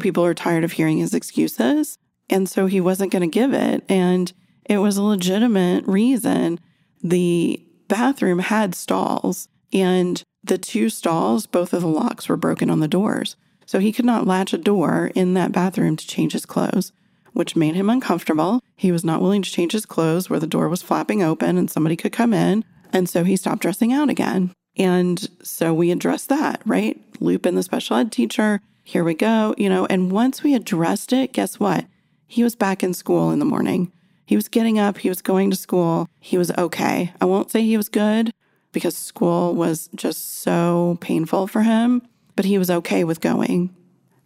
people 0.00 0.24
are 0.24 0.34
tired 0.34 0.64
of 0.64 0.72
hearing 0.72 0.98
his 0.98 1.14
excuses. 1.14 1.98
And 2.28 2.48
so 2.48 2.66
he 2.66 2.80
wasn't 2.80 3.12
going 3.12 3.28
to 3.28 3.32
give 3.32 3.52
it. 3.52 3.84
And 3.88 4.32
it 4.64 4.78
was 4.78 4.96
a 4.96 5.02
legitimate 5.02 5.86
reason. 5.86 6.58
The 7.02 7.62
bathroom 7.88 8.40
had 8.40 8.74
stalls, 8.74 9.48
and 9.72 10.22
the 10.42 10.58
two 10.58 10.88
stalls, 10.88 11.46
both 11.46 11.72
of 11.72 11.82
the 11.82 11.88
locks 11.88 12.28
were 12.28 12.36
broken 12.36 12.70
on 12.70 12.80
the 12.80 12.88
doors. 12.88 13.36
So 13.64 13.78
he 13.78 13.92
could 13.92 14.04
not 14.04 14.26
latch 14.26 14.52
a 14.52 14.58
door 14.58 15.10
in 15.14 15.34
that 15.34 15.52
bathroom 15.52 15.96
to 15.96 16.06
change 16.06 16.32
his 16.32 16.46
clothes, 16.46 16.92
which 17.32 17.56
made 17.56 17.74
him 17.74 17.90
uncomfortable. 17.90 18.60
He 18.76 18.92
was 18.92 19.04
not 19.04 19.20
willing 19.20 19.42
to 19.42 19.50
change 19.50 19.72
his 19.72 19.86
clothes 19.86 20.30
where 20.30 20.40
the 20.40 20.46
door 20.46 20.68
was 20.68 20.82
flapping 20.82 21.22
open 21.22 21.58
and 21.58 21.70
somebody 21.70 21.96
could 21.96 22.12
come 22.12 22.32
in. 22.32 22.64
And 22.92 23.08
so 23.08 23.24
he 23.24 23.36
stopped 23.36 23.62
dressing 23.62 23.92
out 23.92 24.08
again. 24.08 24.52
And 24.76 25.28
so 25.42 25.74
we 25.74 25.90
addressed 25.90 26.28
that, 26.28 26.62
right? 26.64 27.00
Loop 27.20 27.46
in 27.46 27.54
the 27.56 27.62
special 27.62 27.96
ed 27.96 28.12
teacher. 28.12 28.60
Here 28.84 29.02
we 29.02 29.14
go, 29.14 29.54
you 29.58 29.68
know. 29.68 29.86
And 29.86 30.12
once 30.12 30.42
we 30.42 30.54
addressed 30.54 31.12
it, 31.12 31.32
guess 31.32 31.58
what? 31.58 31.86
He 32.26 32.42
was 32.42 32.56
back 32.56 32.82
in 32.82 32.94
school 32.94 33.30
in 33.30 33.38
the 33.38 33.44
morning. 33.44 33.92
He 34.26 34.36
was 34.36 34.48
getting 34.48 34.78
up, 34.78 34.98
he 34.98 35.08
was 35.08 35.22
going 35.22 35.50
to 35.50 35.56
school. 35.56 36.08
He 36.20 36.36
was 36.36 36.50
okay. 36.52 37.12
I 37.20 37.24
won't 37.24 37.50
say 37.50 37.62
he 37.62 37.76
was 37.76 37.88
good 37.88 38.32
because 38.72 38.96
school 38.96 39.54
was 39.54 39.88
just 39.94 40.40
so 40.40 40.98
painful 41.00 41.46
for 41.46 41.62
him, 41.62 42.02
but 42.34 42.44
he 42.44 42.58
was 42.58 42.70
okay 42.70 43.04
with 43.04 43.20
going. 43.20 43.74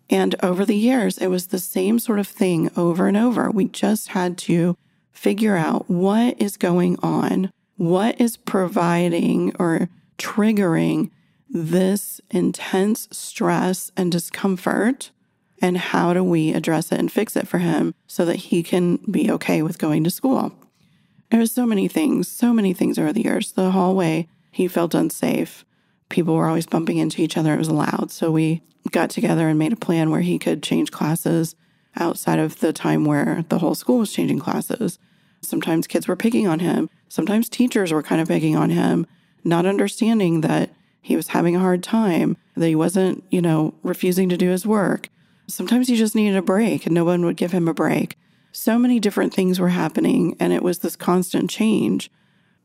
And 0.09 0.35
over 0.43 0.65
the 0.65 0.77
years, 0.77 1.19
it 1.19 1.29
was 1.29 1.49
the 1.49 1.59
same 1.59 1.99
sort 1.99 2.19
of 2.19 2.27
thing 2.27 2.71
over 2.77 3.07
and 3.07 3.17
over. 3.17 3.51
We 3.51 3.67
just 3.67 4.09
had 4.09 4.39
to 4.39 4.77
figure 5.13 5.57
out 5.57 5.89
what 5.89 6.41
is 6.41 6.57
going 6.57 6.99
on, 7.03 7.53
what 7.77 8.21
is 8.21 8.37
providing 8.37 9.55
or 9.59 9.89
triggering 10.19 11.11
this 11.49 12.21
intense 12.31 13.09
stress 13.13 13.93
and 13.97 14.11
discomfort 14.11 15.11
and 15.61 15.77
how 15.77 16.13
do 16.15 16.25
we 16.25 16.53
address 16.53 16.91
it 16.93 16.99
and 16.99 17.13
fix 17.13 17.37
it 17.37 17.47
for 17.47 17.59
him 17.59 17.95
so 18.07 18.25
that 18.25 18.37
he 18.37 18.63
can 18.63 18.97
be 19.11 19.31
okay 19.31 19.63
with 19.63 19.79
going 19.79 20.05
to 20.05 20.11
school. 20.11 20.53
There 21.31 21.39
There's 21.39 21.53
so 21.53 21.67
many 21.67 21.87
things, 21.87 22.29
so 22.29 22.53
many 22.53 22.73
things 22.73 22.99
over 22.99 23.13
the 23.13 23.23
years. 23.23 23.53
The 23.53 23.71
hallway, 23.71 24.29
he 24.51 24.67
felt 24.67 24.95
unsafe. 24.95 25.65
People 26.09 26.35
were 26.35 26.49
always 26.49 26.67
bumping 26.67 26.97
into 26.97 27.23
each 27.23 27.37
other. 27.37 27.55
It 27.55 27.59
was 27.59 27.71
loud. 27.71 28.11
So 28.11 28.31
we 28.31 28.63
got 28.91 29.11
together 29.11 29.49
and 29.49 29.59
made 29.59 29.73
a 29.73 29.77
plan 29.77 30.11
where 30.11 30.23
he 30.23 30.39
could 30.39 30.63
change 30.63 30.91
classes 30.91 31.55
outside 31.97 32.39
of 32.39 32.61
the 32.61 32.73
time 32.73 33.05
where 33.05 33.45
the 33.49 33.59
whole 33.59 33.75
school 33.75 33.99
was 33.99 34.13
changing 34.13 34.39
classes. 34.39 34.99
Sometimes 35.43 35.87
kids 35.87 36.09
were 36.09 36.17
picking 36.17 36.47
on 36.47 36.61
him. 36.61 36.89
Sometimes 37.09 37.49
teachers 37.49 37.93
were 37.93 38.03
kind 38.03 38.21
of 38.21 38.29
picking 38.29 38.57
on 38.57 38.71
him, 38.71 39.07
not 39.45 39.67
understanding 39.67 40.41
that 40.43 40.71
he 41.01 41.17
was 41.17 41.29
having 41.29 41.57
a 41.57 41.61
hard 41.61 41.83
time, 41.83 42.37
that 42.57 42.67
he 42.67 42.75
wasn't, 42.75 43.25
you 43.31 43.41
know, 43.41 43.75
refusing 43.83 44.29
to 44.29 44.37
do 44.37 44.51
his 44.51 44.67
work. 44.67 45.09
Sometimes 45.53 45.89
he 45.89 45.97
just 45.97 46.15
needed 46.15 46.37
a 46.37 46.43
break 46.43 46.87
and 46.87 46.95
no 46.95 47.05
one 47.05 47.25
would 47.25 47.37
give 47.37 47.53
him 47.53 47.69
a 47.69 47.75
break. 47.75 48.17
So 48.53 48.79
many 48.79 48.99
different 48.99 49.33
things 49.33 49.61
were 49.61 49.69
happening 49.69 50.37
and 50.41 50.53
it 50.53 50.63
was 50.63 50.79
this 50.79 50.97
constant 50.97 51.51
change. 51.51 52.11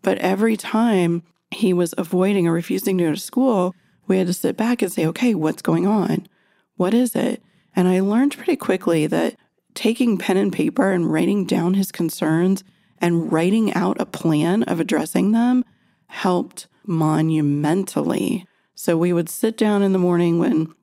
But 0.01 0.17
every 0.19 0.57
time 0.57 1.23
he 1.51 1.73
was 1.73 1.93
avoiding 1.97 2.47
or 2.47 2.53
refusing 2.53 2.97
to 2.97 3.05
go 3.05 3.11
to 3.11 3.19
school, 3.19 3.73
we 4.07 4.17
had 4.17 4.27
to 4.27 4.33
sit 4.33 4.57
back 4.57 4.81
and 4.81 4.91
say, 4.91 5.05
okay, 5.07 5.35
what's 5.35 5.61
going 5.61 5.87
on? 5.87 6.27
What 6.75 6.93
is 6.93 7.15
it? 7.15 7.41
And 7.75 7.87
I 7.87 7.99
learned 7.99 8.37
pretty 8.37 8.55
quickly 8.55 9.07
that 9.07 9.35
taking 9.73 10.17
pen 10.17 10.37
and 10.37 10.53
paper 10.53 10.91
and 10.91 11.11
writing 11.11 11.45
down 11.45 11.73
his 11.73 11.91
concerns 11.91 12.63
and 12.99 13.31
writing 13.31 13.73
out 13.73 13.99
a 13.99 14.05
plan 14.05 14.63
of 14.63 14.79
addressing 14.79 15.31
them 15.31 15.63
helped 16.07 16.67
monumentally. 16.85 18.45
So 18.73 18.97
we 18.97 19.13
would 19.13 19.29
sit 19.29 19.57
down 19.57 19.81
in 19.83 19.91
the 19.91 19.99
morning 19.99 20.39
when 20.39 20.73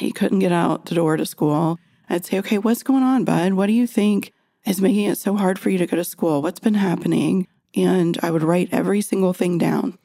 he 0.00 0.12
couldn't 0.12 0.38
get 0.38 0.52
out 0.52 0.86
the 0.86 0.94
door 0.94 1.16
to 1.16 1.26
school. 1.26 1.78
I'd 2.08 2.24
say, 2.24 2.38
okay, 2.38 2.58
what's 2.58 2.82
going 2.82 3.02
on, 3.02 3.24
bud? 3.24 3.54
What 3.54 3.66
do 3.66 3.72
you 3.72 3.86
think 3.86 4.32
is 4.64 4.80
making 4.80 5.06
it 5.06 5.18
so 5.18 5.36
hard 5.36 5.58
for 5.58 5.70
you 5.70 5.78
to 5.78 5.86
go 5.86 5.96
to 5.96 6.04
school? 6.04 6.42
What's 6.42 6.60
been 6.60 6.74
happening? 6.74 7.46
And 7.74 8.18
I 8.22 8.30
would 8.30 8.42
write 8.42 8.68
every 8.72 9.00
single 9.00 9.32
thing 9.32 9.58
down. 9.58 9.98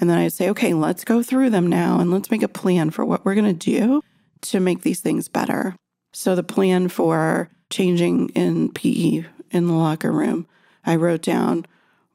And 0.00 0.08
then 0.08 0.18
I'd 0.18 0.32
say, 0.32 0.48
okay, 0.50 0.72
let's 0.72 1.04
go 1.04 1.22
through 1.22 1.50
them 1.50 1.66
now 1.66 2.00
and 2.00 2.10
let's 2.10 2.30
make 2.30 2.42
a 2.42 2.48
plan 2.48 2.90
for 2.90 3.04
what 3.04 3.24
we're 3.24 3.34
going 3.34 3.58
to 3.58 3.70
do 3.70 4.02
to 4.42 4.60
make 4.60 4.82
these 4.82 5.00
things 5.00 5.28
better. 5.28 5.76
So, 6.12 6.34
the 6.34 6.42
plan 6.42 6.88
for 6.88 7.50
changing 7.68 8.30
in 8.30 8.72
PE 8.72 9.24
in 9.50 9.66
the 9.66 9.74
locker 9.74 10.10
room, 10.10 10.46
I 10.84 10.96
wrote 10.96 11.22
down 11.22 11.66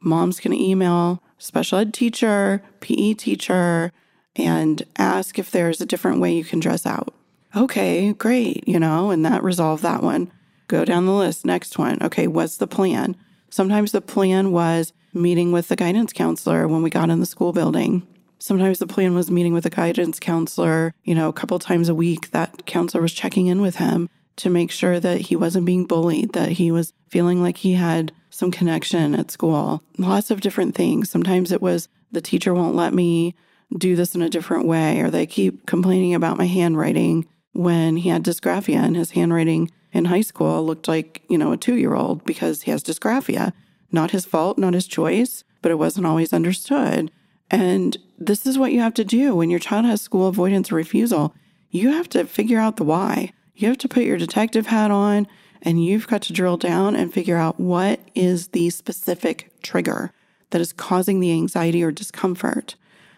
mom's 0.02 0.40
going 0.40 0.56
to 0.58 0.64
email 0.64 1.22
special 1.38 1.80
ed 1.80 1.94
teacher, 1.94 2.62
PE 2.80 3.14
teacher, 3.14 3.92
and 4.36 4.84
ask 4.98 5.40
if 5.40 5.52
there's 5.52 5.82
a 5.82 5.86
different 5.86 6.20
way 6.20 6.34
you 6.34 6.44
can 6.44 6.60
dress 6.60 6.86
out. 6.86 7.14
Okay, 7.56 8.12
great, 8.14 8.68
you 8.68 8.80
know, 8.80 9.12
and 9.12 9.26
that 9.26 9.44
resolved 9.44 9.82
that 9.84 10.04
one. 10.04 10.32
Go 10.68 10.84
down 10.84 11.06
the 11.06 11.14
list. 11.14 11.46
Next 11.46 11.78
one. 11.78 12.02
Okay, 12.02 12.28
what's 12.28 12.58
the 12.58 12.68
plan? 12.68 13.16
Sometimes 13.50 13.92
the 13.92 14.02
plan 14.02 14.52
was 14.52 14.92
meeting 15.14 15.52
with 15.54 15.70
the 15.70 15.76
guidance 15.76 16.12
counselor 16.12 16.68
when 16.68 16.84
we 16.84 16.90
got 16.90 17.10
in 17.10 17.22
the 17.22 17.26
school 17.26 17.54
building. 17.54 18.06
Sometimes 18.40 18.80
the 18.80 18.88
plan 18.88 19.16
was 19.16 19.32
meeting 19.32 19.54
with 19.54 19.66
a 19.66 19.70
guidance 19.70 20.20
counselor, 20.20 20.94
you 21.04 21.16
know, 21.16 21.30
a 21.30 21.34
couple 21.34 21.58
times 21.58 21.88
a 21.88 21.96
week. 21.96 22.32
That 22.32 22.66
counselor 22.66 23.02
was 23.02 23.14
checking 23.14 23.48
in 23.48 23.62
with 23.62 23.78
him 23.78 24.10
to 24.36 24.50
make 24.50 24.72
sure 24.72 25.00
that 25.00 25.22
he 25.22 25.36
wasn't 25.38 25.66
being 25.66 25.86
bullied, 25.86 26.34
that 26.34 26.52
he 26.52 26.72
was 26.72 26.92
feeling 27.10 27.42
like 27.42 27.58
he 27.58 27.74
had 27.74 28.12
some 28.30 28.52
connection 28.52 29.16
at 29.16 29.32
school. 29.32 29.82
Lots 29.98 30.30
of 30.30 30.42
different 30.42 30.76
things. 30.76 31.10
Sometimes 31.10 31.54
it 31.54 31.62
was 31.62 31.88
the 32.12 32.22
teacher 32.22 32.54
won't 32.54 32.76
let 32.76 32.94
me 32.94 33.34
do 33.78 33.96
this 33.96 34.14
in 34.14 34.22
a 34.22 34.30
different 34.30 34.68
way, 34.68 35.00
or 35.00 35.10
they 35.10 35.26
keep 35.26 35.66
complaining 35.66 36.14
about 36.14 36.38
my 36.38 36.46
handwriting 36.46 37.26
when 37.56 37.98
he 37.98 38.10
had 38.10 38.24
dysgraphia 38.24 38.76
and 38.76 38.96
his 38.96 39.12
handwriting 39.12 39.72
in 39.94 40.06
high 40.06 40.22
school 40.22 40.66
looked 40.66 40.88
like, 40.88 41.24
you 41.30 41.38
know, 41.38 41.54
a 41.54 41.58
two 41.58 41.76
year 41.76 41.96
old 41.96 42.24
because 42.26 42.64
he 42.64 42.72
has 42.72 42.84
dysgraphia. 42.84 43.54
Not 43.92 44.12
his 44.12 44.26
fault, 44.26 44.58
not 44.58 44.74
his 44.74 44.88
choice, 44.88 45.44
but 45.62 45.72
it 45.72 45.80
wasn't 45.80 46.06
always 46.06 46.34
understood. 46.34 47.12
And 47.50 47.98
this 48.18 48.46
is 48.46 48.58
what 48.58 48.74
you 48.74 48.82
have 48.82 48.94
to 48.96 49.06
do 49.06 49.36
when 49.36 49.50
your 49.50 49.60
child 49.60 49.86
has 49.86 50.02
school 50.02 50.28
avoidance 50.28 50.72
or 50.72 50.76
refusal. 50.76 51.34
You 51.70 51.92
have 51.92 52.10
to 52.10 52.26
figure 52.26 52.60
out 52.60 52.76
the 52.76 52.84
why. 52.84 53.32
You 53.56 53.70
have 53.70 53.78
to 53.80 53.88
put 53.88 54.04
your 54.04 54.18
detective 54.18 54.68
hat 54.68 54.92
on 54.92 55.28
and 55.62 55.84
you've 55.84 56.08
got 56.08 56.22
to 56.24 56.34
drill 56.34 56.58
down 56.58 56.96
and 56.96 57.14
figure 57.14 57.38
out 57.38 57.60
what 57.60 58.00
is 58.14 58.50
the 58.50 58.70
specific 58.70 59.52
trigger 59.62 60.12
that 60.50 60.62
is 60.62 60.74
causing 60.74 61.20
the 61.20 61.32
anxiety 61.32 61.82
or 61.84 61.92
discomfort, 61.92 62.76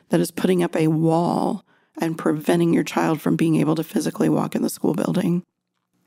that 0.10 0.20
is 0.20 0.32
putting 0.32 0.64
up 0.64 0.76
a 0.76 0.88
wall 0.88 1.66
and 1.98 2.18
preventing 2.18 2.74
your 2.74 2.84
child 2.84 3.22
from 3.22 3.36
being 3.36 3.56
able 3.56 3.76
to 3.76 3.84
physically 3.84 4.30
walk 4.30 4.56
in 4.56 4.62
the 4.62 4.70
school 4.70 4.94
building. 4.94 5.44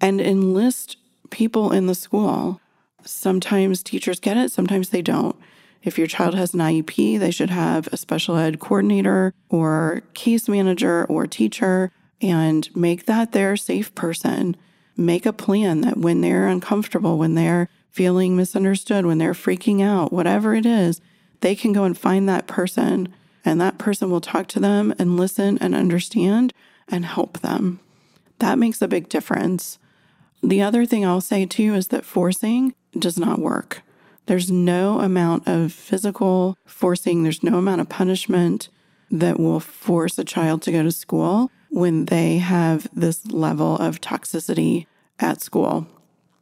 And 0.00 0.20
enlist 0.20 0.96
people 1.30 1.72
in 1.72 1.86
the 1.86 1.94
school. 1.94 2.60
Sometimes 3.04 3.82
teachers 3.82 4.20
get 4.20 4.36
it, 4.36 4.52
sometimes 4.52 4.90
they 4.90 5.02
don't. 5.02 5.36
If 5.82 5.96
your 5.96 6.06
child 6.06 6.34
has 6.34 6.52
an 6.52 6.60
IEP, 6.60 7.18
they 7.18 7.30
should 7.30 7.50
have 7.50 7.88
a 7.88 7.96
special 7.96 8.36
ed 8.36 8.60
coordinator 8.60 9.32
or 9.48 10.02
case 10.12 10.48
manager 10.48 11.06
or 11.06 11.26
teacher 11.26 11.90
and 12.20 12.68
make 12.76 13.06
that 13.06 13.32
their 13.32 13.56
safe 13.56 13.94
person. 13.94 14.56
Make 14.96 15.24
a 15.24 15.32
plan 15.32 15.80
that 15.80 15.96
when 15.96 16.20
they're 16.20 16.48
uncomfortable, 16.48 17.16
when 17.16 17.34
they're 17.34 17.70
feeling 17.90 18.36
misunderstood, 18.36 19.06
when 19.06 19.18
they're 19.18 19.32
freaking 19.32 19.82
out, 19.82 20.12
whatever 20.12 20.54
it 20.54 20.66
is, 20.66 21.00
they 21.40 21.54
can 21.54 21.72
go 21.72 21.84
and 21.84 21.96
find 21.96 22.28
that 22.28 22.46
person 22.46 23.14
and 23.44 23.60
that 23.60 23.78
person 23.78 24.10
will 24.10 24.20
talk 24.20 24.46
to 24.48 24.60
them 24.60 24.94
and 24.98 25.16
listen 25.16 25.58
and 25.58 25.74
understand 25.74 26.52
and 26.88 27.04
help 27.04 27.40
them. 27.40 27.80
That 28.38 28.58
makes 28.58 28.82
a 28.82 28.88
big 28.88 29.08
difference. 29.08 29.78
The 30.42 30.62
other 30.62 30.86
thing 30.86 31.04
I'll 31.04 31.20
say 31.20 31.46
too 31.46 31.74
is 31.74 31.88
that 31.88 32.04
forcing 32.04 32.74
does 32.98 33.18
not 33.18 33.38
work. 33.38 33.82
There's 34.26 34.50
no 34.50 35.00
amount 35.00 35.48
of 35.48 35.72
physical 35.72 36.56
forcing, 36.64 37.22
there's 37.22 37.42
no 37.42 37.58
amount 37.58 37.80
of 37.80 37.88
punishment 37.88 38.68
that 39.10 39.40
will 39.40 39.60
force 39.60 40.18
a 40.18 40.24
child 40.24 40.62
to 40.62 40.72
go 40.72 40.82
to 40.82 40.92
school 40.92 41.50
when 41.70 42.06
they 42.06 42.38
have 42.38 42.88
this 42.92 43.26
level 43.26 43.76
of 43.76 44.00
toxicity 44.00 44.86
at 45.18 45.40
school. 45.40 45.86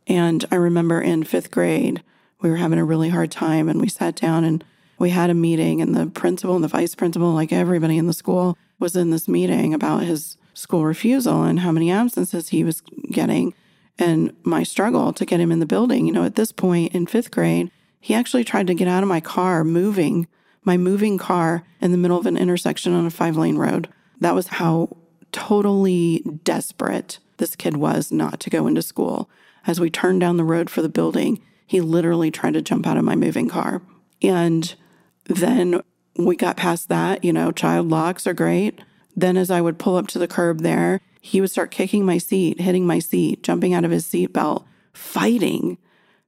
And 0.06 0.44
I 0.50 0.56
remember 0.56 1.00
in 1.00 1.24
fifth 1.24 1.50
grade, 1.50 2.02
we 2.40 2.50
were 2.50 2.56
having 2.56 2.78
a 2.78 2.84
really 2.84 3.08
hard 3.08 3.30
time 3.30 3.68
and 3.68 3.80
we 3.80 3.88
sat 3.88 4.16
down 4.16 4.44
and 4.44 4.64
we 4.98 5.10
had 5.10 5.30
a 5.30 5.34
meeting, 5.34 5.80
and 5.80 5.94
the 5.94 6.06
principal 6.06 6.54
and 6.54 6.64
the 6.64 6.68
vice 6.68 6.94
principal, 6.94 7.32
like 7.32 7.52
everybody 7.52 7.98
in 7.98 8.06
the 8.06 8.12
school, 8.12 8.56
was 8.78 8.96
in 8.96 9.10
this 9.10 9.28
meeting 9.28 9.74
about 9.74 10.02
his 10.02 10.36
school 10.54 10.84
refusal 10.84 11.44
and 11.44 11.60
how 11.60 11.70
many 11.70 11.90
absences 11.90 12.48
he 12.48 12.64
was 12.64 12.80
getting 13.10 13.54
and 13.98 14.34
my 14.44 14.62
struggle 14.62 15.12
to 15.12 15.26
get 15.26 15.40
him 15.40 15.52
in 15.52 15.60
the 15.60 15.66
building. 15.66 16.06
You 16.06 16.12
know, 16.12 16.24
at 16.24 16.36
this 16.36 16.52
point 16.52 16.94
in 16.94 17.06
fifth 17.06 17.30
grade, 17.30 17.70
he 18.00 18.14
actually 18.14 18.44
tried 18.44 18.66
to 18.68 18.74
get 18.74 18.88
out 18.88 19.02
of 19.02 19.08
my 19.08 19.20
car, 19.20 19.64
moving 19.64 20.26
my 20.64 20.76
moving 20.76 21.16
car 21.16 21.64
in 21.80 21.92
the 21.92 21.98
middle 21.98 22.18
of 22.18 22.26
an 22.26 22.36
intersection 22.36 22.92
on 22.92 23.06
a 23.06 23.10
five 23.10 23.36
lane 23.36 23.56
road. 23.56 23.88
That 24.20 24.34
was 24.34 24.48
how 24.48 24.96
totally 25.32 26.22
desperate 26.44 27.18
this 27.38 27.56
kid 27.56 27.76
was 27.76 28.12
not 28.12 28.40
to 28.40 28.50
go 28.50 28.66
into 28.66 28.82
school. 28.82 29.30
As 29.66 29.80
we 29.80 29.90
turned 29.90 30.20
down 30.20 30.36
the 30.36 30.44
road 30.44 30.68
for 30.68 30.82
the 30.82 30.88
building, 30.88 31.40
he 31.66 31.80
literally 31.80 32.30
tried 32.30 32.54
to 32.54 32.62
jump 32.62 32.86
out 32.86 32.96
of 32.96 33.04
my 33.04 33.16
moving 33.16 33.48
car. 33.48 33.82
And 34.22 34.74
then 35.28 35.80
we 36.16 36.34
got 36.34 36.56
past 36.56 36.88
that, 36.88 37.22
you 37.22 37.32
know, 37.32 37.52
child 37.52 37.88
locks 37.88 38.26
are 38.26 38.34
great. 38.34 38.80
Then 39.16 39.36
as 39.36 39.50
I 39.50 39.60
would 39.60 39.78
pull 39.78 39.96
up 39.96 40.08
to 40.08 40.18
the 40.18 40.28
curb 40.28 40.60
there, 40.60 41.00
he 41.20 41.40
would 41.40 41.50
start 41.50 41.70
kicking 41.70 42.04
my 42.04 42.18
seat, 42.18 42.60
hitting 42.60 42.86
my 42.86 42.98
seat, 42.98 43.42
jumping 43.42 43.74
out 43.74 43.84
of 43.84 43.90
his 43.90 44.06
seatbelt, 44.06 44.64
fighting, 44.92 45.78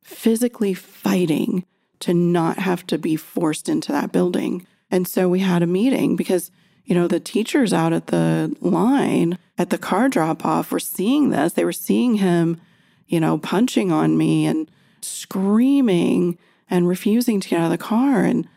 physically 0.02 0.74
fighting 0.74 1.64
to 2.00 2.14
not 2.14 2.58
have 2.58 2.86
to 2.88 2.98
be 2.98 3.16
forced 3.16 3.68
into 3.68 3.92
that 3.92 4.12
building. 4.12 4.66
And 4.90 5.06
so 5.06 5.28
we 5.28 5.40
had 5.40 5.62
a 5.62 5.66
meeting 5.66 6.16
because, 6.16 6.50
you 6.84 6.94
know, 6.94 7.06
the 7.06 7.20
teachers 7.20 7.72
out 7.72 7.92
at 7.92 8.08
the 8.08 8.56
line 8.60 9.38
at 9.58 9.70
the 9.70 9.78
car 9.78 10.08
drop 10.08 10.44
off 10.44 10.72
were 10.72 10.80
seeing 10.80 11.30
this. 11.30 11.52
They 11.52 11.64
were 11.64 11.72
seeing 11.72 12.16
him, 12.16 12.60
you 13.06 13.20
know, 13.20 13.38
punching 13.38 13.92
on 13.92 14.16
me 14.16 14.46
and 14.46 14.70
screaming 15.00 16.38
and 16.68 16.88
refusing 16.88 17.40
to 17.40 17.48
get 17.48 17.60
out 17.60 17.66
of 17.66 17.70
the 17.70 17.78
car. 17.78 18.24
And 18.24 18.48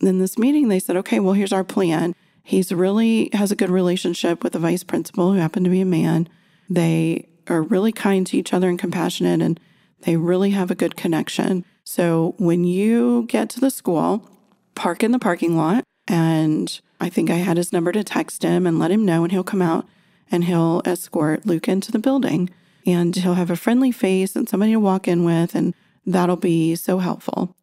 in 0.00 0.18
this 0.18 0.38
meeting, 0.38 0.68
they 0.68 0.78
said, 0.78 0.96
okay, 0.96 1.20
well, 1.20 1.34
here's 1.34 1.52
our 1.52 1.64
plan. 1.64 2.14
He's 2.42 2.72
really 2.72 3.30
has 3.32 3.52
a 3.52 3.56
good 3.56 3.70
relationship 3.70 4.42
with 4.42 4.54
the 4.54 4.58
vice 4.58 4.82
principal, 4.82 5.32
who 5.32 5.38
happened 5.38 5.64
to 5.64 5.70
be 5.70 5.80
a 5.80 5.86
man. 5.86 6.28
They 6.68 7.28
are 7.48 7.62
really 7.62 7.92
kind 7.92 8.26
to 8.28 8.36
each 8.36 8.52
other 8.52 8.68
and 8.68 8.78
compassionate, 8.78 9.42
and 9.42 9.60
they 10.02 10.16
really 10.16 10.50
have 10.50 10.70
a 10.70 10.74
good 10.74 10.96
connection. 10.96 11.64
So 11.84 12.34
when 12.38 12.64
you 12.64 13.26
get 13.28 13.50
to 13.50 13.60
the 13.60 13.70
school, 13.70 14.28
park 14.74 15.02
in 15.02 15.12
the 15.12 15.18
parking 15.18 15.56
lot. 15.56 15.84
And 16.08 16.80
I 17.00 17.08
think 17.08 17.30
I 17.30 17.34
had 17.34 17.56
his 17.56 17.72
number 17.72 17.92
to 17.92 18.02
text 18.02 18.42
him 18.42 18.66
and 18.66 18.78
let 18.78 18.90
him 18.90 19.04
know, 19.04 19.22
and 19.22 19.30
he'll 19.30 19.44
come 19.44 19.62
out 19.62 19.86
and 20.30 20.44
he'll 20.44 20.80
escort 20.84 21.44
Luke 21.44 21.68
into 21.68 21.92
the 21.92 21.98
building. 21.98 22.50
And 22.86 23.14
he'll 23.14 23.34
have 23.34 23.50
a 23.50 23.56
friendly 23.56 23.92
face 23.92 24.34
and 24.34 24.48
somebody 24.48 24.72
to 24.72 24.80
walk 24.80 25.06
in 25.06 25.24
with, 25.24 25.54
and 25.54 25.74
that'll 26.06 26.36
be 26.36 26.74
so 26.76 26.98
helpful. 26.98 27.54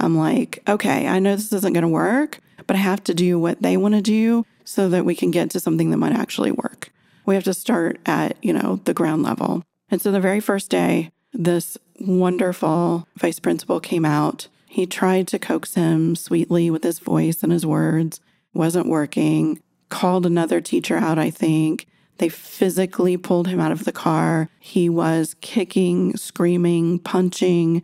I'm 0.00 0.16
like, 0.16 0.62
okay, 0.68 1.06
I 1.06 1.18
know 1.18 1.36
this 1.36 1.52
isn't 1.52 1.72
going 1.72 1.82
to 1.82 1.88
work, 1.88 2.40
but 2.66 2.76
I 2.76 2.80
have 2.80 3.04
to 3.04 3.14
do 3.14 3.38
what 3.38 3.62
they 3.62 3.76
want 3.76 3.94
to 3.94 4.00
do 4.00 4.44
so 4.64 4.88
that 4.88 5.04
we 5.04 5.14
can 5.14 5.30
get 5.30 5.50
to 5.50 5.60
something 5.60 5.90
that 5.90 5.96
might 5.96 6.12
actually 6.12 6.52
work. 6.52 6.90
We 7.26 7.34
have 7.34 7.44
to 7.44 7.54
start 7.54 8.00
at, 8.06 8.36
you 8.42 8.52
know, 8.52 8.80
the 8.84 8.94
ground 8.94 9.22
level. 9.22 9.62
And 9.90 10.00
so 10.00 10.10
the 10.10 10.20
very 10.20 10.40
first 10.40 10.70
day, 10.70 11.10
this 11.32 11.76
wonderful 11.98 13.06
vice 13.16 13.38
principal 13.38 13.80
came 13.80 14.04
out. 14.04 14.48
He 14.66 14.86
tried 14.86 15.26
to 15.28 15.38
coax 15.38 15.74
him 15.74 16.14
sweetly 16.16 16.70
with 16.70 16.84
his 16.84 17.00
voice 17.00 17.42
and 17.42 17.52
his 17.52 17.66
words, 17.66 18.20
wasn't 18.54 18.88
working. 18.88 19.60
Called 19.88 20.24
another 20.24 20.60
teacher 20.60 20.96
out, 20.96 21.18
I 21.18 21.30
think. 21.30 21.86
They 22.18 22.28
physically 22.28 23.16
pulled 23.16 23.48
him 23.48 23.58
out 23.58 23.72
of 23.72 23.84
the 23.84 23.92
car. 23.92 24.48
He 24.60 24.88
was 24.88 25.34
kicking, 25.40 26.16
screaming, 26.16 27.00
punching. 27.00 27.82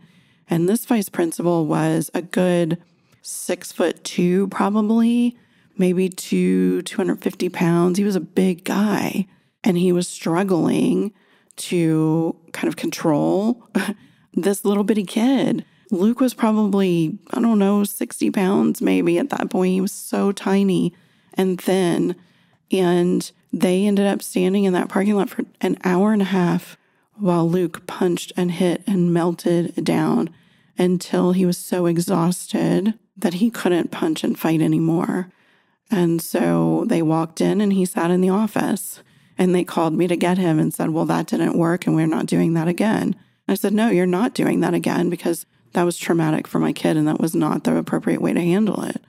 And 0.49 0.67
this 0.67 0.85
vice 0.85 1.09
principal 1.09 1.65
was 1.65 2.09
a 2.13 2.21
good 2.21 2.77
six 3.21 3.71
foot 3.71 4.03
two, 4.03 4.47
probably, 4.47 5.37
maybe 5.77 6.09
two, 6.09 6.81
250 6.83 7.49
pounds. 7.49 7.97
He 7.97 8.03
was 8.03 8.15
a 8.15 8.21
big 8.21 8.63
guy 8.63 9.27
and 9.63 9.77
he 9.77 9.91
was 9.91 10.07
struggling 10.07 11.11
to 11.57 12.35
kind 12.53 12.67
of 12.67 12.75
control 12.75 13.67
this 14.33 14.63
little 14.63 14.83
bitty 14.83 15.03
kid. 15.03 15.65
Luke 15.91 16.19
was 16.19 16.33
probably, 16.33 17.17
I 17.31 17.41
don't 17.41 17.59
know, 17.59 17.83
60 17.83 18.31
pounds 18.31 18.81
maybe 18.81 19.17
at 19.17 19.29
that 19.29 19.49
point. 19.49 19.73
He 19.73 19.81
was 19.81 19.91
so 19.91 20.31
tiny 20.31 20.93
and 21.33 21.59
thin. 21.59 22.15
And 22.71 23.29
they 23.53 23.85
ended 23.85 24.05
up 24.05 24.21
standing 24.21 24.65
in 24.65 24.73
that 24.73 24.89
parking 24.89 25.15
lot 25.15 25.29
for 25.29 25.45
an 25.61 25.77
hour 25.83 26.11
and 26.13 26.21
a 26.21 26.25
half 26.25 26.77
while 27.19 27.49
Luke 27.49 27.85
punched 27.87 28.31
and 28.37 28.51
hit 28.51 28.83
and 28.87 29.13
melted 29.13 29.83
down 29.83 30.29
until 30.77 31.31
he 31.31 31.45
was 31.45 31.57
so 31.57 31.85
exhausted 31.85 32.93
that 33.15 33.35
he 33.35 33.49
couldn't 33.49 33.91
punch 33.91 34.23
and 34.23 34.37
fight 34.37 34.61
anymore. 34.61 35.29
And 35.89 36.21
so 36.21 36.85
they 36.87 37.01
walked 37.01 37.41
in 37.41 37.61
and 37.61 37.73
he 37.73 37.85
sat 37.85 38.11
in 38.11 38.21
the 38.21 38.29
office 38.29 39.01
and 39.37 39.53
they 39.53 39.63
called 39.63 39.93
me 39.93 40.07
to 40.07 40.15
get 40.15 40.37
him 40.37 40.59
and 40.59 40.73
said, 40.73 40.91
Well, 40.91 41.05
that 41.05 41.27
didn't 41.27 41.57
work 41.57 41.87
and 41.87 41.95
we're 41.95 42.07
not 42.07 42.25
doing 42.25 42.53
that 42.53 42.67
again. 42.67 43.15
I 43.47 43.55
said, 43.55 43.73
No, 43.73 43.89
you're 43.89 44.05
not 44.05 44.33
doing 44.33 44.59
that 44.59 44.73
again 44.73 45.09
because 45.09 45.45
that 45.73 45.83
was 45.83 45.97
traumatic 45.97 46.47
for 46.47 46.59
my 46.59 46.73
kid 46.73 46.97
and 46.97 47.07
that 47.07 47.19
was 47.19 47.35
not 47.35 47.63
the 47.63 47.75
appropriate 47.77 48.21
way 48.21 48.33
to 48.33 48.41
handle 48.41 48.83
it. 48.83 49.01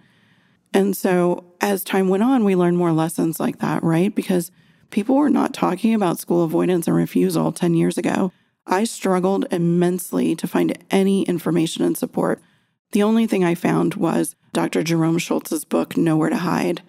And 0.72 0.96
so 0.96 1.44
as 1.60 1.82
time 1.82 2.08
went 2.08 2.22
on, 2.22 2.44
we 2.44 2.54
learned 2.54 2.76
more 2.76 2.92
lessons 2.92 3.40
like 3.40 3.58
that, 3.58 3.82
right? 3.82 4.14
Because 4.14 4.50
people 4.90 5.16
were 5.16 5.30
not 5.30 5.54
talking 5.54 5.94
about 5.94 6.18
school 6.18 6.44
avoidance 6.44 6.86
and 6.86 6.96
refusal 6.96 7.52
10 7.52 7.74
years 7.74 7.98
ago. 7.98 8.32
I 8.66 8.84
struggled 8.84 9.46
immensely 9.50 10.36
to 10.36 10.46
find 10.46 10.76
any 10.90 11.22
information 11.22 11.84
and 11.84 11.96
support. 11.96 12.40
The 12.92 13.02
only 13.02 13.26
thing 13.26 13.44
I 13.44 13.54
found 13.54 13.94
was 13.94 14.34
Dr. 14.52 14.82
Jerome 14.82 15.18
Schultz's 15.18 15.64
book, 15.64 15.96
Nowhere 15.96 16.30
to 16.30 16.36
Hide. 16.36 16.82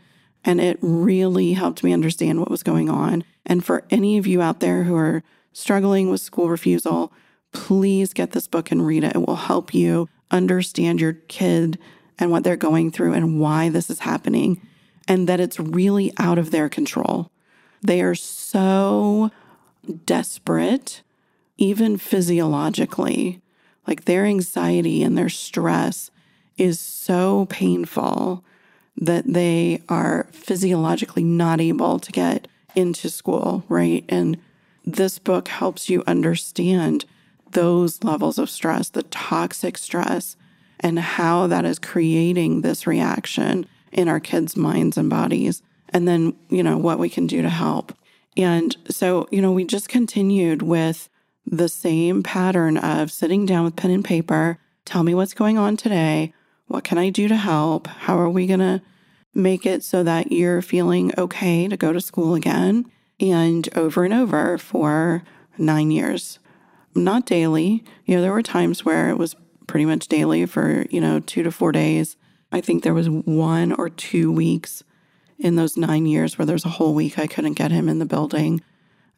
And 0.44 0.62
it 0.62 0.78
really 0.82 1.54
helped 1.54 1.84
me 1.84 1.94
understand 1.94 2.40
what 2.40 2.52
was 2.52 2.64
going 2.64 2.90
on. 2.90 3.24
And 3.46 3.64
for 3.64 3.84
any 3.90 4.18
of 4.18 4.26
you 4.26 4.42
out 4.42 4.62
there 4.62 4.84
who 4.84 4.96
are 4.96 5.24
struggling 5.52 6.10
with 6.10 6.22
school 6.22 6.50
refusal, 6.50 7.12
please 7.52 8.14
get 8.14 8.32
this 8.32 8.48
book 8.48 8.72
and 8.72 8.86
read 8.86 9.04
it. 9.04 9.16
It 9.16 9.28
will 9.28 9.36
help 9.36 9.74
you 9.74 10.08
understand 10.32 11.02
your 11.02 11.14
kid 11.14 11.78
and 12.18 12.32
what 12.32 12.44
they're 12.44 12.56
going 12.56 12.92
through 12.92 13.14
and 13.14 13.40
why 13.40 13.70
this 13.70 13.90
is 13.90 14.00
happening, 14.00 14.62
and 15.08 15.28
that 15.28 15.40
it's 15.40 15.60
really 15.60 16.14
out 16.18 16.38
of 16.38 16.52
their 16.52 16.70
control. 16.70 17.32
They 17.82 18.02
are 18.02 18.16
so 18.16 19.32
desperate, 20.06 21.02
even 21.58 21.98
physiologically. 21.98 23.42
Like 23.88 24.06
their 24.06 24.26
anxiety 24.26 25.04
and 25.04 25.18
their 25.18 25.30
stress 25.30 26.12
is 26.58 26.80
so 26.80 27.46
painful 27.50 28.44
that 28.98 29.26
they 29.26 29.82
are 29.88 30.28
physiologically 30.32 31.24
not 31.24 31.62
able 31.62 32.00
to 32.00 32.12
get 32.12 32.48
into 32.76 33.10
school, 33.10 33.64
right? 33.70 34.04
And 34.10 34.38
this 34.86 35.20
book 35.20 35.48
helps 35.48 35.90
you 35.90 36.04
understand 36.06 37.06
those 37.52 38.04
levels 38.04 38.38
of 38.38 38.50
stress, 38.50 38.90
the 38.90 39.04
toxic 39.04 39.78
stress, 39.78 40.36
and 40.80 41.00
how 41.00 41.48
that 41.48 41.66
is 41.66 41.80
creating 41.80 42.62
this 42.62 42.86
reaction 42.86 43.66
in 43.92 44.08
our 44.08 44.20
kids' 44.20 44.56
minds 44.56 44.98
and 44.98 45.10
bodies. 45.10 45.64
And 45.90 46.08
then, 46.08 46.36
you 46.50 46.64
know, 46.64 46.78
what 46.78 47.00
we 47.00 47.10
can 47.10 47.28
do 47.28 47.42
to 47.42 47.50
help. 47.50 47.94
And 48.38 48.76
so, 48.90 49.28
you 49.32 49.42
know, 49.42 49.52
we 49.52 49.66
just 49.66 49.90
continued 49.90 50.62
with 50.62 51.10
the 51.46 51.70
same 51.70 52.22
pattern 52.22 52.78
of 52.78 53.12
sitting 53.12 53.46
down 53.46 53.66
with 53.66 53.76
pen 53.76 53.92
and 53.92 54.06
paper. 54.06 54.60
Tell 54.86 55.04
me 55.04 55.16
what's 55.16 55.34
going 55.34 55.58
on 55.58 55.78
today. 55.78 56.34
What 56.68 56.84
can 56.84 56.98
I 56.98 57.10
do 57.10 57.28
to 57.28 57.36
help? 57.36 57.88
How 57.88 58.20
are 58.20 58.30
we 58.30 58.46
going 58.46 58.60
to 58.60 58.82
make 59.34 59.66
it 59.66 59.84
so 59.84 60.04
that 60.04 60.32
you're 60.32 60.62
feeling 60.62 61.12
okay 61.18 61.68
to 61.68 61.76
go 61.76 61.92
to 61.92 62.02
school 62.02 62.36
again? 62.36 62.86
And 63.20 63.68
over 63.76 64.06
and 64.06 64.14
over 64.14 64.58
for 64.58 65.24
nine 65.58 65.92
years 65.92 66.40
not 66.96 67.26
daily. 67.26 67.84
You 68.06 68.16
know, 68.16 68.22
there 68.22 68.32
were 68.32 68.42
times 68.42 68.86
where 68.86 69.10
it 69.10 69.18
was 69.18 69.36
pretty 69.68 69.86
much 69.86 70.08
daily 70.08 70.46
for, 70.46 70.86
you 70.90 71.02
know, 71.02 71.20
two 71.20 71.44
to 71.44 71.52
four 71.52 71.72
days. 71.72 72.18
I 72.52 72.62
think 72.62 72.84
there 72.84 72.94
was 72.94 73.10
one 73.10 73.72
or 73.74 73.90
two 73.90 74.32
weeks 74.32 74.84
in 75.40 75.56
those 75.56 75.78
nine 75.78 76.06
years 76.06 76.38
where 76.38 76.46
there's 76.46 76.66
a 76.66 76.70
whole 76.70 76.94
week 76.94 77.18
I 77.18 77.28
couldn't 77.28 77.54
get 77.54 77.72
him 77.72 77.88
in 77.88 78.00
the 78.00 78.06
building. 78.06 78.62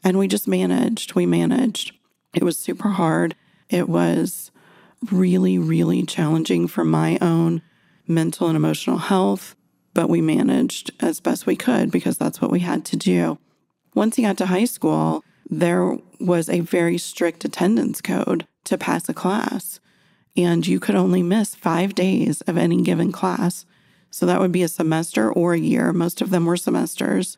And 0.03 0.17
we 0.17 0.27
just 0.27 0.47
managed. 0.47 1.15
We 1.15 1.25
managed. 1.25 1.93
It 2.33 2.43
was 2.43 2.57
super 2.57 2.89
hard. 2.89 3.35
It 3.69 3.89
was 3.89 4.51
really, 5.11 5.57
really 5.57 6.03
challenging 6.03 6.67
for 6.67 6.83
my 6.83 7.17
own 7.21 7.61
mental 8.07 8.47
and 8.47 8.55
emotional 8.55 8.97
health, 8.97 9.55
but 9.93 10.09
we 10.09 10.21
managed 10.21 10.91
as 10.99 11.19
best 11.19 11.45
we 11.45 11.55
could 11.55 11.91
because 11.91 12.17
that's 12.17 12.41
what 12.41 12.51
we 12.51 12.59
had 12.59 12.85
to 12.85 12.95
do. 12.95 13.39
Once 13.93 14.15
he 14.15 14.23
got 14.23 14.37
to 14.37 14.45
high 14.45 14.65
school, 14.65 15.23
there 15.49 15.97
was 16.19 16.49
a 16.49 16.61
very 16.61 16.97
strict 16.97 17.43
attendance 17.43 18.01
code 18.01 18.47
to 18.65 18.77
pass 18.77 19.09
a 19.09 19.13
class, 19.13 19.79
and 20.37 20.65
you 20.65 20.79
could 20.79 20.95
only 20.95 21.23
miss 21.23 21.55
five 21.55 21.93
days 21.95 22.41
of 22.41 22.57
any 22.57 22.81
given 22.81 23.11
class. 23.11 23.65
So 24.11 24.25
that 24.25 24.39
would 24.39 24.51
be 24.51 24.63
a 24.63 24.67
semester 24.67 25.31
or 25.31 25.53
a 25.53 25.59
year. 25.59 25.91
Most 25.93 26.21
of 26.21 26.29
them 26.29 26.45
were 26.45 26.57
semesters. 26.57 27.37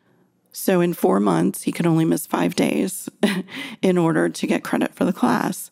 So 0.52 0.80
in 0.80 0.92
four 0.92 1.20
months, 1.20 1.62
he 1.62 1.72
could 1.72 1.86
only 1.86 2.04
miss 2.04 2.26
five 2.26 2.54
days 2.54 3.08
in 3.82 3.96
order 3.96 4.28
to 4.28 4.46
get 4.46 4.62
credit 4.62 4.94
for 4.94 5.04
the 5.04 5.12
class. 5.12 5.70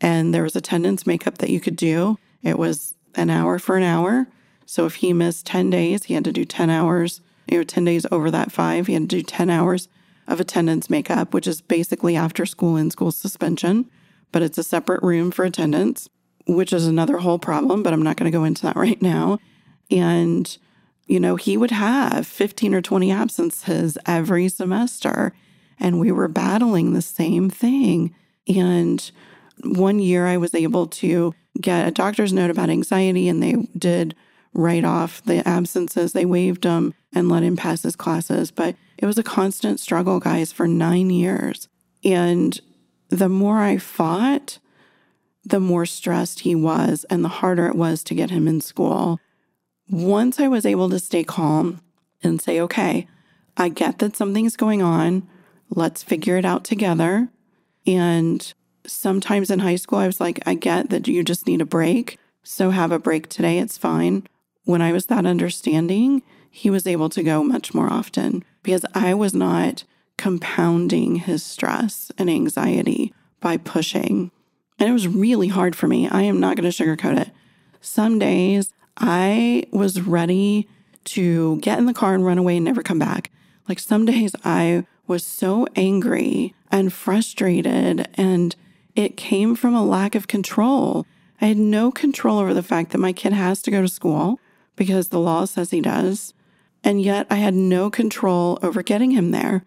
And 0.00 0.32
there 0.32 0.44
was 0.44 0.56
attendance 0.56 1.06
makeup 1.06 1.38
that 1.38 1.50
you 1.50 1.60
could 1.60 1.76
do. 1.76 2.18
It 2.42 2.58
was 2.58 2.94
an 3.14 3.30
hour 3.30 3.58
for 3.58 3.76
an 3.76 3.82
hour. 3.82 4.28
So 4.64 4.86
if 4.86 4.96
he 4.96 5.12
missed 5.12 5.46
10 5.46 5.70
days, 5.70 6.04
he 6.04 6.14
had 6.14 6.24
to 6.24 6.32
do 6.32 6.44
10 6.44 6.70
hours. 6.70 7.20
You 7.50 7.58
know, 7.58 7.64
10 7.64 7.84
days 7.84 8.06
over 8.12 8.30
that 8.30 8.52
five, 8.52 8.86
he 8.86 8.92
had 8.92 9.02
to 9.02 9.16
do 9.16 9.22
10 9.22 9.50
hours 9.50 9.88
of 10.28 10.40
attendance 10.40 10.90
makeup, 10.90 11.32
which 11.32 11.46
is 11.46 11.60
basically 11.60 12.14
after 12.14 12.44
school 12.44 12.76
and 12.76 12.92
school 12.92 13.10
suspension, 13.10 13.90
but 14.30 14.42
it's 14.42 14.58
a 14.58 14.62
separate 14.62 15.02
room 15.02 15.30
for 15.30 15.44
attendance, 15.44 16.08
which 16.46 16.72
is 16.72 16.86
another 16.86 17.18
whole 17.18 17.38
problem, 17.38 17.82
but 17.82 17.92
I'm 17.92 18.02
not 18.02 18.16
going 18.16 18.30
to 18.30 18.36
go 18.36 18.44
into 18.44 18.62
that 18.62 18.76
right 18.84 19.00
now. 19.00 19.38
And, 19.90 20.56
you 21.06 21.20
know, 21.20 21.36
he 21.36 21.56
would 21.56 21.70
have 21.70 22.26
15 22.26 22.74
or 22.74 22.82
20 22.82 23.10
absences 23.10 23.98
every 24.06 24.48
semester, 24.48 25.32
and 25.80 25.98
we 26.00 26.12
were 26.12 26.28
battling 26.28 26.92
the 26.92 27.02
same 27.02 27.48
thing. 27.48 28.14
And 28.46 29.10
one 29.62 29.98
year 29.98 30.26
I 30.26 30.36
was 30.36 30.54
able 30.54 30.86
to 30.86 31.34
get 31.60 31.88
a 31.88 31.90
doctor's 31.90 32.32
note 32.32 32.50
about 32.50 32.70
anxiety, 32.70 33.28
and 33.28 33.42
they 33.42 33.54
did 33.76 34.14
write 34.54 34.84
off 34.84 35.22
the 35.24 35.46
absences. 35.46 36.12
They 36.12 36.24
waived 36.24 36.64
them 36.64 36.94
and 37.12 37.28
let 37.28 37.42
him 37.42 37.56
pass 37.56 37.82
his 37.82 37.96
classes. 37.96 38.50
But 38.50 38.76
it 38.96 39.06
was 39.06 39.18
a 39.18 39.22
constant 39.22 39.80
struggle, 39.80 40.20
guys, 40.20 40.52
for 40.52 40.66
nine 40.66 41.10
years. 41.10 41.68
And 42.04 42.60
the 43.08 43.28
more 43.28 43.58
I 43.58 43.78
fought, 43.78 44.58
the 45.44 45.60
more 45.60 45.86
stressed 45.86 46.40
he 46.40 46.54
was 46.54 47.04
and 47.08 47.24
the 47.24 47.28
harder 47.28 47.66
it 47.66 47.74
was 47.74 48.02
to 48.04 48.14
get 48.14 48.30
him 48.30 48.46
in 48.46 48.60
school. 48.60 49.18
Once 49.90 50.38
I 50.38 50.48
was 50.48 50.66
able 50.66 50.90
to 50.90 50.98
stay 50.98 51.24
calm 51.24 51.80
and 52.22 52.40
say, 52.40 52.60
okay, 52.60 53.06
I 53.56 53.68
get 53.68 53.98
that 53.98 54.16
something's 54.16 54.56
going 54.56 54.82
on. 54.82 55.26
Let's 55.70 56.02
figure 56.02 56.36
it 56.36 56.44
out 56.44 56.64
together. 56.64 57.28
And 57.86 58.52
sometimes 58.86 59.50
in 59.50 59.60
high 59.60 59.76
school, 59.76 59.98
I 59.98 60.06
was 60.06 60.20
like, 60.20 60.40
I 60.46 60.54
get 60.54 60.90
that 60.90 61.08
you 61.08 61.24
just 61.24 61.46
need 61.46 61.60
a 61.60 61.66
break. 61.66 62.18
So 62.42 62.70
have 62.70 62.92
a 62.92 62.98
break 62.98 63.28
today. 63.28 63.58
It's 63.58 63.78
fine. 63.78 64.26
When 64.64 64.82
I 64.82 64.92
was 64.92 65.06
that 65.06 65.26
understanding, 65.26 66.22
he 66.50 66.70
was 66.70 66.86
able 66.86 67.08
to 67.10 67.22
go 67.22 67.42
much 67.42 67.74
more 67.74 67.90
often 67.90 68.44
because 68.62 68.84
I 68.94 69.14
was 69.14 69.34
not 69.34 69.84
compounding 70.16 71.16
his 71.16 71.42
stress 71.42 72.10
and 72.18 72.28
anxiety 72.28 73.14
by 73.40 73.56
pushing. 73.56 74.30
And 74.78 74.88
it 74.88 74.92
was 74.92 75.08
really 75.08 75.48
hard 75.48 75.74
for 75.74 75.86
me. 75.86 76.08
I 76.08 76.22
am 76.22 76.40
not 76.40 76.56
going 76.56 76.70
to 76.70 76.84
sugarcoat 76.84 77.18
it. 77.18 77.30
Some 77.80 78.18
days 78.18 78.72
I 78.98 79.64
was 79.70 80.02
ready 80.02 80.68
to 81.04 81.58
get 81.58 81.78
in 81.78 81.86
the 81.86 81.94
car 81.94 82.14
and 82.14 82.24
run 82.24 82.38
away 82.38 82.56
and 82.56 82.64
never 82.64 82.82
come 82.82 82.98
back. 82.98 83.30
Like 83.68 83.78
some 83.78 84.04
days 84.04 84.34
I 84.44 84.84
was 85.06 85.24
so 85.24 85.66
angry 85.74 86.54
and 86.70 86.92
frustrated, 86.92 88.08
and 88.14 88.54
it 88.94 89.16
came 89.16 89.54
from 89.54 89.74
a 89.74 89.84
lack 89.84 90.14
of 90.14 90.28
control. 90.28 91.06
I 91.40 91.46
had 91.46 91.56
no 91.56 91.90
control 91.90 92.38
over 92.38 92.52
the 92.52 92.62
fact 92.62 92.90
that 92.90 92.98
my 92.98 93.12
kid 93.12 93.32
has 93.32 93.62
to 93.62 93.70
go 93.70 93.80
to 93.80 93.88
school 93.88 94.40
because 94.76 95.08
the 95.08 95.20
law 95.20 95.44
says 95.44 95.70
he 95.70 95.80
does. 95.80 96.34
And 96.84 97.00
yet 97.00 97.26
I 97.30 97.36
had 97.36 97.54
no 97.54 97.90
control 97.90 98.58
over 98.62 98.82
getting 98.82 99.12
him 99.12 99.30
there 99.30 99.64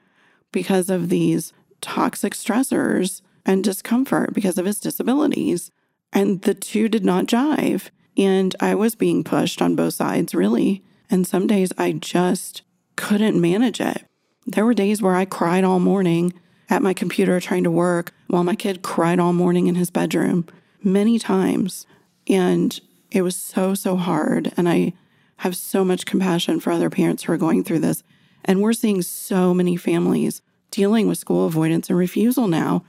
because 0.52 0.90
of 0.90 1.10
these 1.10 1.54
toxic 1.82 2.34
stressors 2.34 3.22
and 3.46 3.64
discomfort 3.64 4.34
because 4.34 4.58
of 4.58 4.66
his 4.66 4.80
disabilities. 4.80 5.72
And 6.14 6.42
the 6.42 6.54
two 6.54 6.88
did 6.88 7.04
not 7.04 7.26
jive. 7.26 7.90
And 8.18 8.56
I 8.60 8.76
was 8.76 8.96
being 8.96 9.24
pushed 9.24 9.62
on 9.62 9.76
both 9.76 9.94
sides, 9.94 10.36
really. 10.36 10.84
And 11.10 11.26
some 11.26 11.48
days 11.48 11.72
I 11.78 11.94
just 11.94 12.62
couldn't 12.96 13.40
manage 13.40 13.82
it. 13.82 14.06
There 14.46 14.66
were 14.66 14.74
days 14.74 15.02
where 15.02 15.16
I 15.16 15.26
cried 15.26 15.64
all 15.64 15.80
morning 15.80 16.34
at 16.70 16.82
my 16.82 16.94
computer 16.94 17.40
trying 17.40 17.64
to 17.64 17.72
work 17.72 18.14
while 18.28 18.44
my 18.44 18.56
kid 18.56 18.82
cried 18.82 19.20
all 19.20 19.34
morning 19.34 19.68
in 19.68 19.76
his 19.76 19.90
bedroom 19.90 20.46
many 20.84 21.20
times. 21.20 21.86
And 22.28 22.80
it 23.12 23.22
was 23.22 23.36
so, 23.36 23.74
so 23.74 23.98
hard. 23.98 24.54
And 24.58 24.68
I 24.68 24.94
have 25.38 25.56
so 25.56 25.84
much 25.84 26.06
compassion 26.06 26.60
for 26.60 26.72
other 26.72 26.90
parents 26.90 27.24
who 27.24 27.34
are 27.34 27.38
going 27.38 27.64
through 27.64 27.80
this. 27.80 28.04
And 28.46 28.62
we're 28.62 28.74
seeing 28.74 29.02
so 29.02 29.54
many 29.54 29.76
families 29.76 30.42
dealing 30.72 31.08
with 31.08 31.18
school 31.18 31.46
avoidance 31.46 31.90
and 31.90 31.98
refusal 31.98 32.48
now, 32.48 32.84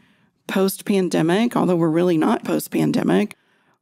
post 0.47 0.85
pandemic, 0.85 1.57
although 1.57 1.77
we're 1.77 1.89
really 1.89 2.17
not 2.17 2.45
post 2.45 2.71
pandemic, 2.71 3.37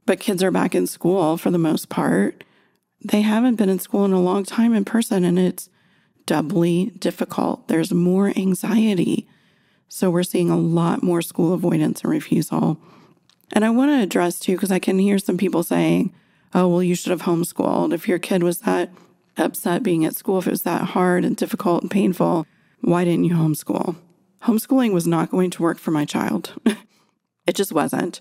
but 0.07 0.21
kids 0.21 0.43
are 0.43 0.51
back 0.51 0.75
in 0.75 0.87
school 0.87 1.37
for 1.37 1.51
the 1.51 1.59
most 1.59 1.89
part. 1.89 2.45
They 3.03 3.23
haven't 3.23 3.57
been 3.57 3.69
in 3.69 3.79
school 3.79 4.05
in 4.05 4.13
a 4.13 4.21
long 4.21 4.45
time 4.45 4.75
in 4.75 4.85
person, 4.85 5.25
and 5.25 5.39
it's 5.39 5.69
doubly 6.27 6.93
difficult. 6.99 7.69
There's 7.69 7.93
more 7.93 8.33
anxiety. 8.37 9.29
So 9.89 10.11
we're 10.11 10.23
seeing 10.23 10.51
a 10.51 10.59
lot 10.59 11.03
more 11.03 11.23
school 11.23 11.53
avoidance 11.53 12.03
and 12.03 12.11
refusal. 12.11 12.79
And 13.53 13.65
I 13.65 13.71
want 13.71 13.91
to 13.91 14.03
address 14.03 14.39
too, 14.39 14.55
because 14.55 14.71
I 14.71 14.79
can 14.79 14.99
hear 14.99 15.19
some 15.19 15.37
people 15.37 15.63
saying, 15.63 16.13
oh, 16.55 16.69
well, 16.69 16.83
you 16.83 16.95
should 16.95 17.11
have 17.11 17.23
homeschooled. 17.23 17.93
If 17.93 18.07
your 18.07 18.19
kid 18.19 18.43
was 18.43 18.61
that 18.61 18.91
upset 19.37 19.83
being 19.83 20.05
at 20.05 20.15
school, 20.15 20.39
if 20.39 20.47
it 20.47 20.51
was 20.51 20.63
that 20.63 20.83
hard 20.83 21.25
and 21.25 21.37
difficult 21.37 21.83
and 21.83 21.91
painful, 21.91 22.47
why 22.81 23.05
didn't 23.05 23.25
you 23.25 23.35
homeschool? 23.35 23.97
Homeschooling 24.45 24.93
was 24.93 25.07
not 25.07 25.31
going 25.31 25.51
to 25.51 25.63
work 25.63 25.79
for 25.79 25.91
my 25.91 26.05
child. 26.05 26.53
It 27.47 27.57
just 27.57 27.73
wasn't. 27.73 28.21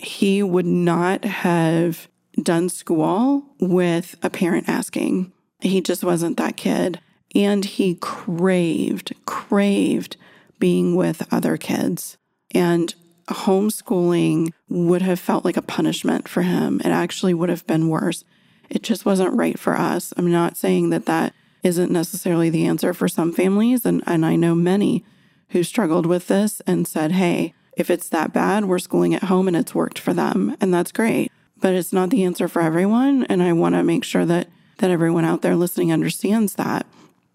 He 0.00 0.42
would 0.42 0.66
not 0.66 1.24
have 1.24 2.08
done 2.42 2.70
school 2.70 3.44
with 3.60 4.16
a 4.22 4.30
parent 4.30 4.68
asking. 4.68 5.32
He 5.60 5.82
just 5.82 6.02
wasn't 6.02 6.38
that 6.38 6.56
kid. 6.56 7.00
And 7.34 7.64
he 7.64 7.96
craved, 7.96 9.14
craved 9.26 10.16
being 10.58 10.96
with 10.96 11.26
other 11.32 11.56
kids. 11.56 12.16
And 12.52 12.94
homeschooling 13.28 14.52
would 14.68 15.02
have 15.02 15.20
felt 15.20 15.44
like 15.44 15.56
a 15.56 15.62
punishment 15.62 16.28
for 16.28 16.42
him. 16.42 16.80
It 16.80 16.88
actually 16.88 17.34
would 17.34 17.50
have 17.50 17.66
been 17.66 17.88
worse. 17.88 18.24
It 18.70 18.82
just 18.82 19.04
wasn't 19.04 19.36
right 19.36 19.58
for 19.58 19.76
us. 19.76 20.14
I'm 20.16 20.30
not 20.30 20.56
saying 20.56 20.90
that 20.90 21.06
that 21.06 21.34
isn't 21.62 21.92
necessarily 21.92 22.48
the 22.48 22.66
answer 22.66 22.94
for 22.94 23.06
some 23.06 23.32
families. 23.32 23.84
And, 23.84 24.02
and 24.06 24.24
I 24.24 24.36
know 24.36 24.54
many 24.54 25.04
who 25.50 25.62
struggled 25.62 26.06
with 26.06 26.28
this 26.28 26.60
and 26.66 26.88
said, 26.88 27.12
hey, 27.12 27.54
if 27.80 27.88
it's 27.90 28.10
that 28.10 28.32
bad, 28.32 28.66
we're 28.66 28.78
schooling 28.78 29.14
at 29.14 29.24
home 29.24 29.48
and 29.48 29.56
it's 29.56 29.74
worked 29.74 29.98
for 29.98 30.12
them. 30.12 30.54
And 30.60 30.72
that's 30.72 30.92
great. 30.92 31.32
But 31.60 31.74
it's 31.74 31.92
not 31.92 32.10
the 32.10 32.24
answer 32.24 32.46
for 32.46 32.60
everyone. 32.60 33.24
And 33.24 33.42
I 33.42 33.54
want 33.54 33.74
to 33.74 33.82
make 33.82 34.04
sure 34.04 34.26
that 34.26 34.48
that 34.78 34.90
everyone 34.90 35.24
out 35.24 35.42
there 35.42 35.56
listening 35.56 35.92
understands 35.92 36.54
that. 36.54 36.86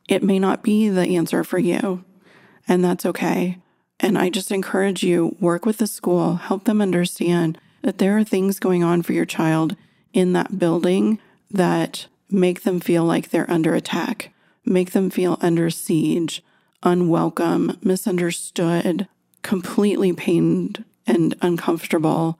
It 0.08 0.24
may 0.24 0.40
not 0.40 0.64
be 0.64 0.90
the 0.90 1.16
answer 1.16 1.44
for 1.44 1.60
you. 1.60 2.04
And 2.68 2.84
that's 2.84 3.06
okay. 3.06 3.58
And 4.00 4.18
I 4.18 4.30
just 4.30 4.52
encourage 4.52 5.04
you 5.04 5.36
work 5.40 5.66
with 5.66 5.78
the 5.78 5.88
school, 5.88 6.36
help 6.36 6.66
them 6.66 6.82
understand 6.82 7.60
that 7.82 7.98
there 7.98 8.18
are 8.18 8.24
things 8.24 8.60
going 8.60 8.84
on 8.84 9.04
for 9.04 9.14
your 9.14 9.26
child 9.26 9.76
in 10.14 10.34
that 10.34 10.58
building 10.58 11.20
that 11.52 12.08
make 12.30 12.64
them 12.64 12.80
feel 12.80 13.04
like 13.04 13.30
they're 13.30 13.50
under 13.50 13.76
attack, 13.76 14.32
make 14.64 14.92
them 14.92 15.10
feel 15.10 15.38
under 15.42 15.70
siege, 15.70 16.44
unwelcome, 16.84 17.78
misunderstood, 17.82 19.08
completely 19.46 20.12
pained 20.12 20.84
and 21.06 21.36
uncomfortable, 21.40 22.40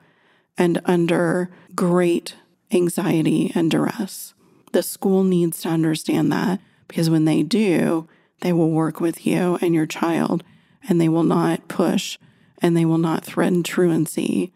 and 0.58 0.82
under 0.86 1.52
great 1.76 2.34
anxiety 2.72 3.52
and 3.54 3.70
duress. 3.70 4.34
The 4.72 4.82
school 4.82 5.24
needs 5.24 5.62
to 5.62 5.70
understand 5.70 6.32
that 6.32 6.60
because 6.88 7.12
when 7.12 7.26
they 7.26 7.44
do, 7.44 8.08
they 8.42 8.52
will 8.52 8.72
work 8.72 9.00
with 9.00 9.24
you 9.24 9.60
and 9.62 9.76
your 9.76 9.86
child 9.86 10.44
and 10.90 11.00
they 11.00 11.08
will 11.08 11.24
not 11.24 11.68
push 11.68 12.18
and 12.60 12.76
they 12.76 12.86
will 12.86 12.98
not 12.98 13.24
threaten 13.24 13.62
truancy. 13.62 14.52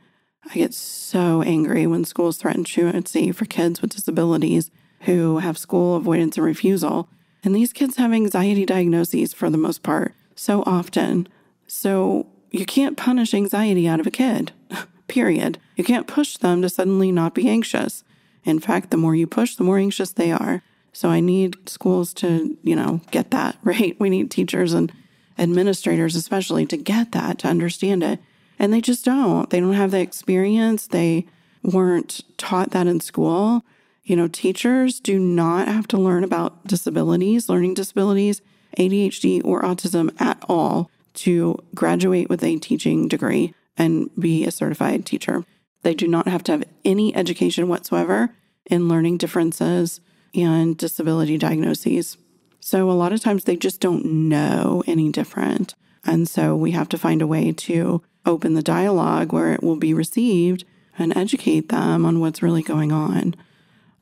I 0.49 0.55
get 0.55 0.73
so 0.73 1.43
angry 1.43 1.85
when 1.85 2.03
schools 2.03 2.37
threaten 2.37 2.63
truancy 2.63 3.31
for 3.31 3.45
kids 3.45 3.79
with 3.79 3.91
disabilities 3.91 4.71
who 5.01 5.37
have 5.37 5.55
school 5.55 5.95
avoidance 5.95 6.35
and 6.35 6.45
refusal. 6.47 7.09
And 7.43 7.55
these 7.55 7.73
kids 7.73 7.97
have 7.97 8.11
anxiety 8.11 8.65
diagnoses 8.65 9.35
for 9.35 9.51
the 9.51 9.57
most 9.57 9.83
part 9.83 10.15
so 10.35 10.63
often. 10.65 11.27
So 11.67 12.25
you 12.51 12.65
can't 12.65 12.97
punish 12.97 13.33
anxiety 13.33 13.87
out 13.87 13.99
of 13.99 14.07
a 14.07 14.11
kid, 14.11 14.51
period. 15.07 15.59
You 15.75 15.83
can't 15.83 16.07
push 16.07 16.37
them 16.37 16.61
to 16.61 16.69
suddenly 16.69 17.11
not 17.11 17.35
be 17.35 17.47
anxious. 17.47 18.03
In 18.43 18.59
fact, 18.59 18.89
the 18.89 18.97
more 18.97 19.15
you 19.15 19.27
push, 19.27 19.55
the 19.55 19.63
more 19.63 19.77
anxious 19.77 20.11
they 20.11 20.31
are. 20.31 20.61
So 20.91 21.09
I 21.09 21.19
need 21.19 21.69
schools 21.69 22.13
to, 22.15 22.57
you 22.63 22.75
know, 22.75 23.01
get 23.11 23.31
that, 23.31 23.57
right? 23.63 23.95
We 23.99 24.09
need 24.09 24.31
teachers 24.31 24.73
and 24.73 24.91
administrators, 25.37 26.15
especially, 26.15 26.65
to 26.67 26.77
get 26.77 27.11
that, 27.11 27.39
to 27.39 27.47
understand 27.47 28.03
it. 28.03 28.19
And 28.57 28.73
they 28.73 28.81
just 28.81 29.05
don't. 29.05 29.49
They 29.49 29.59
don't 29.59 29.73
have 29.73 29.91
the 29.91 30.01
experience. 30.01 30.87
They 30.87 31.25
weren't 31.63 32.21
taught 32.37 32.71
that 32.71 32.87
in 32.87 32.99
school. 32.99 33.63
You 34.03 34.15
know, 34.15 34.27
teachers 34.27 34.99
do 34.99 35.19
not 35.19 35.67
have 35.67 35.87
to 35.89 35.97
learn 35.97 36.23
about 36.23 36.65
disabilities, 36.65 37.47
learning 37.47 37.75
disabilities, 37.75 38.41
ADHD, 38.77 39.41
or 39.45 39.61
autism 39.61 40.19
at 40.19 40.43
all 40.49 40.89
to 41.19 41.57
graduate 41.75 42.29
with 42.29 42.43
a 42.43 42.57
teaching 42.57 43.07
degree 43.07 43.53
and 43.77 44.09
be 44.17 44.45
a 44.45 44.51
certified 44.51 45.05
teacher. 45.05 45.45
They 45.83 45.93
do 45.93 46.07
not 46.07 46.27
have 46.27 46.43
to 46.43 46.51
have 46.53 46.63
any 46.83 47.15
education 47.15 47.67
whatsoever 47.67 48.35
in 48.65 48.89
learning 48.89 49.17
differences 49.17 50.01
and 50.35 50.77
disability 50.77 51.37
diagnoses. 51.37 52.17
So, 52.59 52.89
a 52.89 52.93
lot 52.93 53.13
of 53.13 53.21
times 53.21 53.45
they 53.45 53.55
just 53.55 53.79
don't 53.79 54.05
know 54.05 54.83
any 54.85 55.09
different. 55.11 55.75
And 56.05 56.27
so, 56.27 56.55
we 56.55 56.71
have 56.71 56.89
to 56.89 56.97
find 56.97 57.21
a 57.21 57.27
way 57.27 57.51
to 57.51 58.03
open 58.25 58.53
the 58.53 58.61
dialogue 58.61 59.33
where 59.33 59.53
it 59.53 59.63
will 59.63 59.77
be 59.77 59.93
received 59.93 60.65
and 60.97 61.15
educate 61.15 61.69
them 61.69 62.05
on 62.05 62.19
what's 62.19 62.43
really 62.43 62.61
going 62.61 62.91
on. 62.91 63.35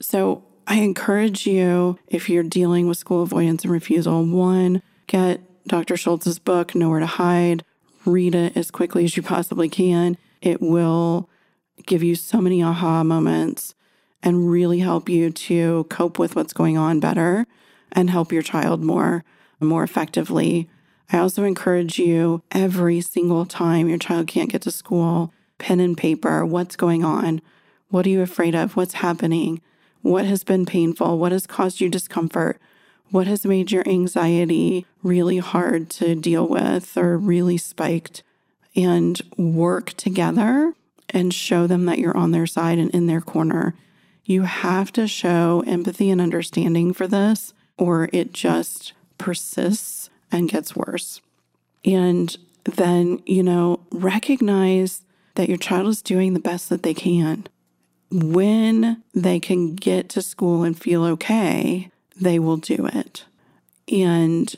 So 0.02 0.44
I 0.66 0.78
encourage 0.80 1.48
you, 1.48 1.98
if 2.08 2.30
you're 2.30 2.44
dealing 2.44 2.88
with 2.88 2.98
school 2.98 3.24
avoidance 3.24 3.64
and 3.64 3.72
refusal, 3.72 4.26
one, 4.26 4.82
get 5.06 5.42
Dr. 5.68 5.98
Schultz's 5.98 6.40
book, 6.40 6.74
Nowhere 6.74 7.02
to 7.02 7.06
Hide, 7.06 7.64
read 8.06 8.36
it 8.36 8.56
as 8.56 8.72
quickly 8.72 9.04
as 9.04 9.18
you 9.18 9.24
possibly 9.24 9.68
can. 9.68 10.18
It 10.42 10.62
will 10.62 11.30
give 11.86 12.02
you 12.02 12.16
so 12.16 12.40
many 12.40 12.64
aha 12.64 13.04
moments 13.04 13.76
and 14.24 14.50
really 14.50 14.80
help 14.80 15.10
you 15.10 15.30
to 15.30 15.86
cope 15.90 16.18
with 16.18 16.36
what's 16.36 16.54
going 16.54 16.78
on 16.78 17.00
better 17.00 17.46
and 17.92 18.10
help 18.10 18.32
your 18.32 18.42
child 18.42 18.84
more 18.84 19.24
more 19.60 19.84
effectively. 19.84 20.70
I 21.12 21.18
also 21.18 21.44
encourage 21.44 21.98
you 21.98 22.44
every 22.52 23.02
single 23.02 23.46
time 23.46 23.90
your 23.90 23.98
child 23.98 24.28
can't 24.28 24.52
get 24.52 24.62
to 24.64 24.72
school, 24.72 25.34
pen 25.58 25.80
and 25.80 25.98
paper, 25.98 26.46
what's 26.46 26.76
going 26.76 27.04
on? 27.04 27.42
What 27.90 28.06
are 28.06 28.10
you 28.10 28.22
afraid 28.22 28.54
of? 28.54 28.76
What's 28.76 28.96
happening? 28.96 29.62
What 30.02 30.26
has 30.26 30.44
been 30.44 30.66
painful? 30.66 31.18
What 31.18 31.32
has 31.32 31.48
caused 31.48 31.82
you 31.82 31.90
discomfort? 31.90 32.60
What 33.10 33.28
has 33.28 33.46
made 33.46 33.72
your 33.72 33.88
anxiety 33.88 34.86
really 35.02 35.38
hard 35.38 35.90
to 35.92 36.16
deal 36.16 36.48
with 36.48 36.98
or 36.98 37.18
really 37.18 37.58
spiked? 37.58 38.24
And 38.76 39.20
work 39.38 39.94
together 39.94 40.74
and 41.10 41.34
show 41.34 41.66
them 41.66 41.86
that 41.86 41.98
you're 41.98 42.16
on 42.16 42.30
their 42.30 42.46
side 42.46 42.78
and 42.78 42.92
in 42.92 43.08
their 43.08 43.22
corner. 43.22 43.74
You 44.24 44.44
have 44.44 44.92
to 44.94 45.08
show 45.08 45.64
empathy 45.66 46.12
and 46.12 46.22
understanding 46.22 46.94
for 46.94 47.08
this, 47.08 47.56
or 47.78 48.08
it 48.14 48.34
just 48.34 48.94
persists 49.18 50.12
and 50.32 50.48
gets 50.48 50.76
worse. 50.76 51.22
And 51.84 52.38
then, 52.66 53.24
you 53.26 53.42
know, 53.42 53.80
recognize 53.92 55.02
that 55.36 55.50
your 55.50 55.58
child 55.58 55.88
is 55.88 56.02
doing 56.04 56.34
the 56.34 56.40
best 56.40 56.70
that 56.70 56.84
they 56.84 56.94
can 56.94 57.48
when 58.12 59.02
they 59.14 59.40
can 59.40 59.76
get 59.76 60.10
to 60.10 60.22
school 60.22 60.64
and 60.64 60.80
feel 60.80 61.04
okay, 61.04 61.90
they 62.20 62.40
will 62.40 62.58
do 62.58 62.88
it. 62.92 63.26
And 63.92 64.54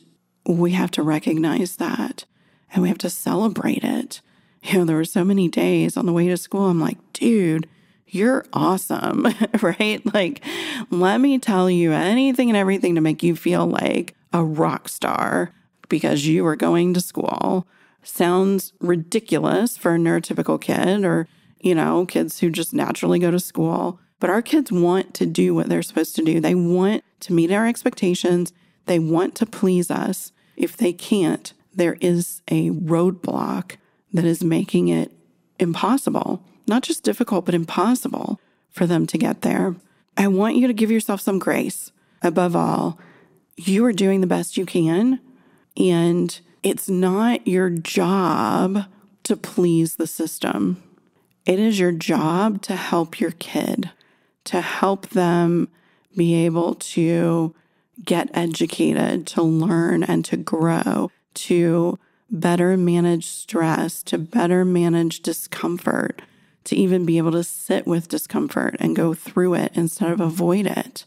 we 0.45 0.71
have 0.71 0.91
to 0.91 1.03
recognize 1.03 1.75
that 1.77 2.25
and 2.73 2.81
we 2.81 2.89
have 2.89 2.97
to 2.99 3.09
celebrate 3.09 3.83
it. 3.83 4.21
You 4.63 4.79
know, 4.79 4.85
there 4.85 4.95
were 4.95 5.05
so 5.05 5.23
many 5.23 5.47
days 5.47 5.95
on 5.95 6.05
the 6.05 6.13
way 6.13 6.27
to 6.27 6.37
school, 6.37 6.69
I'm 6.69 6.81
like, 6.81 6.97
dude, 7.13 7.67
you're 8.07 8.45
awesome, 8.51 9.27
right? 9.61 10.01
Like, 10.13 10.43
let 10.89 11.19
me 11.19 11.39
tell 11.39 11.69
you 11.69 11.91
anything 11.91 12.49
and 12.49 12.57
everything 12.57 12.95
to 12.95 13.01
make 13.01 13.23
you 13.23 13.35
feel 13.35 13.65
like 13.65 14.15
a 14.33 14.43
rock 14.43 14.89
star 14.89 15.51
because 15.87 16.27
you 16.27 16.45
are 16.45 16.55
going 16.55 16.93
to 16.93 17.01
school. 17.01 17.67
Sounds 18.03 18.73
ridiculous 18.79 19.77
for 19.77 19.95
a 19.95 19.97
neurotypical 19.97 20.59
kid 20.59 21.03
or 21.03 21.27
you 21.61 21.75
know, 21.75 22.05
kids 22.05 22.39
who 22.39 22.49
just 22.49 22.73
naturally 22.73 23.19
go 23.19 23.31
to 23.31 23.39
school. 23.39 23.99
But 24.19 24.29
our 24.29 24.41
kids 24.41 24.71
want 24.71 25.13
to 25.15 25.25
do 25.25 25.55
what 25.55 25.69
they're 25.69 25.81
supposed 25.81 26.15
to 26.17 26.23
do. 26.23 26.39
They 26.39 26.55
want 26.55 27.03
to 27.21 27.33
meet 27.33 27.51
our 27.51 27.67
expectations. 27.67 28.53
They 28.85 28.99
want 28.99 29.35
to 29.35 29.45
please 29.45 29.89
us. 29.89 30.31
If 30.57 30.75
they 30.75 30.93
can't, 30.93 31.53
there 31.73 31.97
is 32.01 32.41
a 32.49 32.71
roadblock 32.71 33.77
that 34.11 34.25
is 34.25 34.43
making 34.43 34.89
it 34.89 35.11
impossible, 35.59 36.43
not 36.67 36.83
just 36.83 37.03
difficult, 37.03 37.45
but 37.45 37.55
impossible 37.55 38.39
for 38.71 38.85
them 38.85 39.05
to 39.07 39.17
get 39.17 39.41
there. 39.41 39.75
I 40.17 40.27
want 40.27 40.55
you 40.55 40.67
to 40.67 40.73
give 40.73 40.91
yourself 40.91 41.21
some 41.21 41.39
grace. 41.39 41.91
Above 42.21 42.55
all, 42.55 42.99
you 43.55 43.85
are 43.85 43.93
doing 43.93 44.19
the 44.19 44.27
best 44.27 44.57
you 44.57 44.65
can, 44.65 45.21
and 45.77 46.37
it's 46.63 46.89
not 46.89 47.47
your 47.47 47.69
job 47.69 48.85
to 49.23 49.37
please 49.37 49.95
the 49.95 50.07
system. 50.07 50.83
It 51.45 51.59
is 51.59 51.79
your 51.79 51.93
job 51.93 52.61
to 52.63 52.75
help 52.75 53.21
your 53.21 53.31
kid, 53.31 53.91
to 54.49 54.61
help 54.61 55.09
them 55.09 55.69
be 56.17 56.33
able 56.43 56.73
to 56.73 57.53
get 58.03 58.31
educated, 58.33 59.27
to 59.27 59.43
learn 59.43 60.01
and 60.01 60.25
to 60.25 60.35
grow, 60.35 61.11
to 61.35 61.99
better 62.31 62.75
manage 62.75 63.27
stress, 63.27 64.01
to 64.01 64.17
better 64.17 64.65
manage 64.65 65.19
discomfort, 65.19 66.23
to 66.63 66.75
even 66.75 67.05
be 67.05 67.19
able 67.19 67.31
to 67.31 67.43
sit 67.43 67.85
with 67.85 68.07
discomfort 68.07 68.75
and 68.79 68.95
go 68.95 69.13
through 69.13 69.53
it 69.53 69.71
instead 69.75 70.09
of 70.09 70.19
avoid 70.19 70.65
it. 70.65 71.05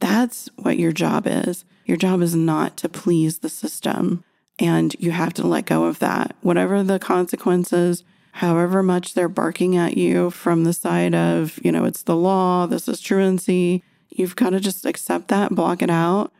That's 0.00 0.48
what 0.56 0.76
your 0.76 0.90
job 0.90 1.28
is. 1.28 1.64
Your 1.84 1.96
job 1.96 2.20
is 2.22 2.34
not 2.34 2.76
to 2.78 2.88
please 2.88 3.38
the 3.38 3.48
system. 3.48 4.24
And 4.58 4.96
you 4.98 5.12
have 5.12 5.32
to 5.34 5.46
let 5.46 5.66
go 5.66 5.84
of 5.84 6.00
that. 6.00 6.34
Whatever 6.40 6.82
the 6.82 6.98
consequences, 6.98 8.02
however 8.32 8.82
much 8.82 9.14
they're 9.14 9.28
barking 9.28 9.76
at 9.76 9.96
you 9.96 10.30
from 10.30 10.64
the 10.64 10.72
side 10.72 11.14
of, 11.14 11.58
you 11.64 11.72
know, 11.72 11.84
it's 11.84 12.02
the 12.02 12.16
law, 12.16 12.66
this 12.66 12.88
is 12.88 13.00
truancy, 13.00 13.82
you've 14.08 14.36
got 14.36 14.50
to 14.50 14.60
just 14.60 14.86
accept 14.86 15.28
that, 15.28 15.54
block 15.54 15.82
it 15.82 15.90
out, 15.90 16.32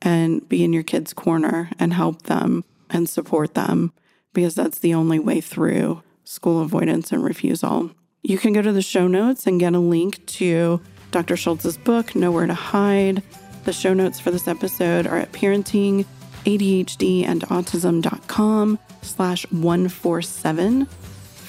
and 0.00 0.48
be 0.48 0.64
in 0.64 0.72
your 0.72 0.82
kids' 0.82 1.12
corner 1.12 1.70
and 1.78 1.94
help 1.94 2.22
them 2.22 2.64
and 2.90 3.08
support 3.08 3.54
them 3.54 3.92
because 4.32 4.54
that's 4.54 4.78
the 4.78 4.94
only 4.94 5.18
way 5.18 5.40
through 5.40 6.02
school 6.24 6.62
avoidance 6.62 7.12
and 7.12 7.24
refusal. 7.24 7.90
You 8.22 8.38
can 8.38 8.52
go 8.52 8.62
to 8.62 8.72
the 8.72 8.82
show 8.82 9.08
notes 9.08 9.46
and 9.46 9.60
get 9.60 9.74
a 9.74 9.78
link 9.78 10.24
to 10.26 10.80
Dr. 11.10 11.36
Schultz's 11.36 11.76
book, 11.76 12.14
Nowhere 12.14 12.46
to 12.46 12.54
Hide. 12.54 13.22
The 13.64 13.72
show 13.72 13.94
notes 13.94 14.18
for 14.18 14.30
this 14.30 14.48
episode 14.48 15.06
are 15.06 15.18
at 15.18 15.32
parenting, 15.32 16.06
ADHD, 16.44 17.24
and 17.24 17.42
autism.com 17.42 18.78
slash 19.02 19.50
147 19.50 20.88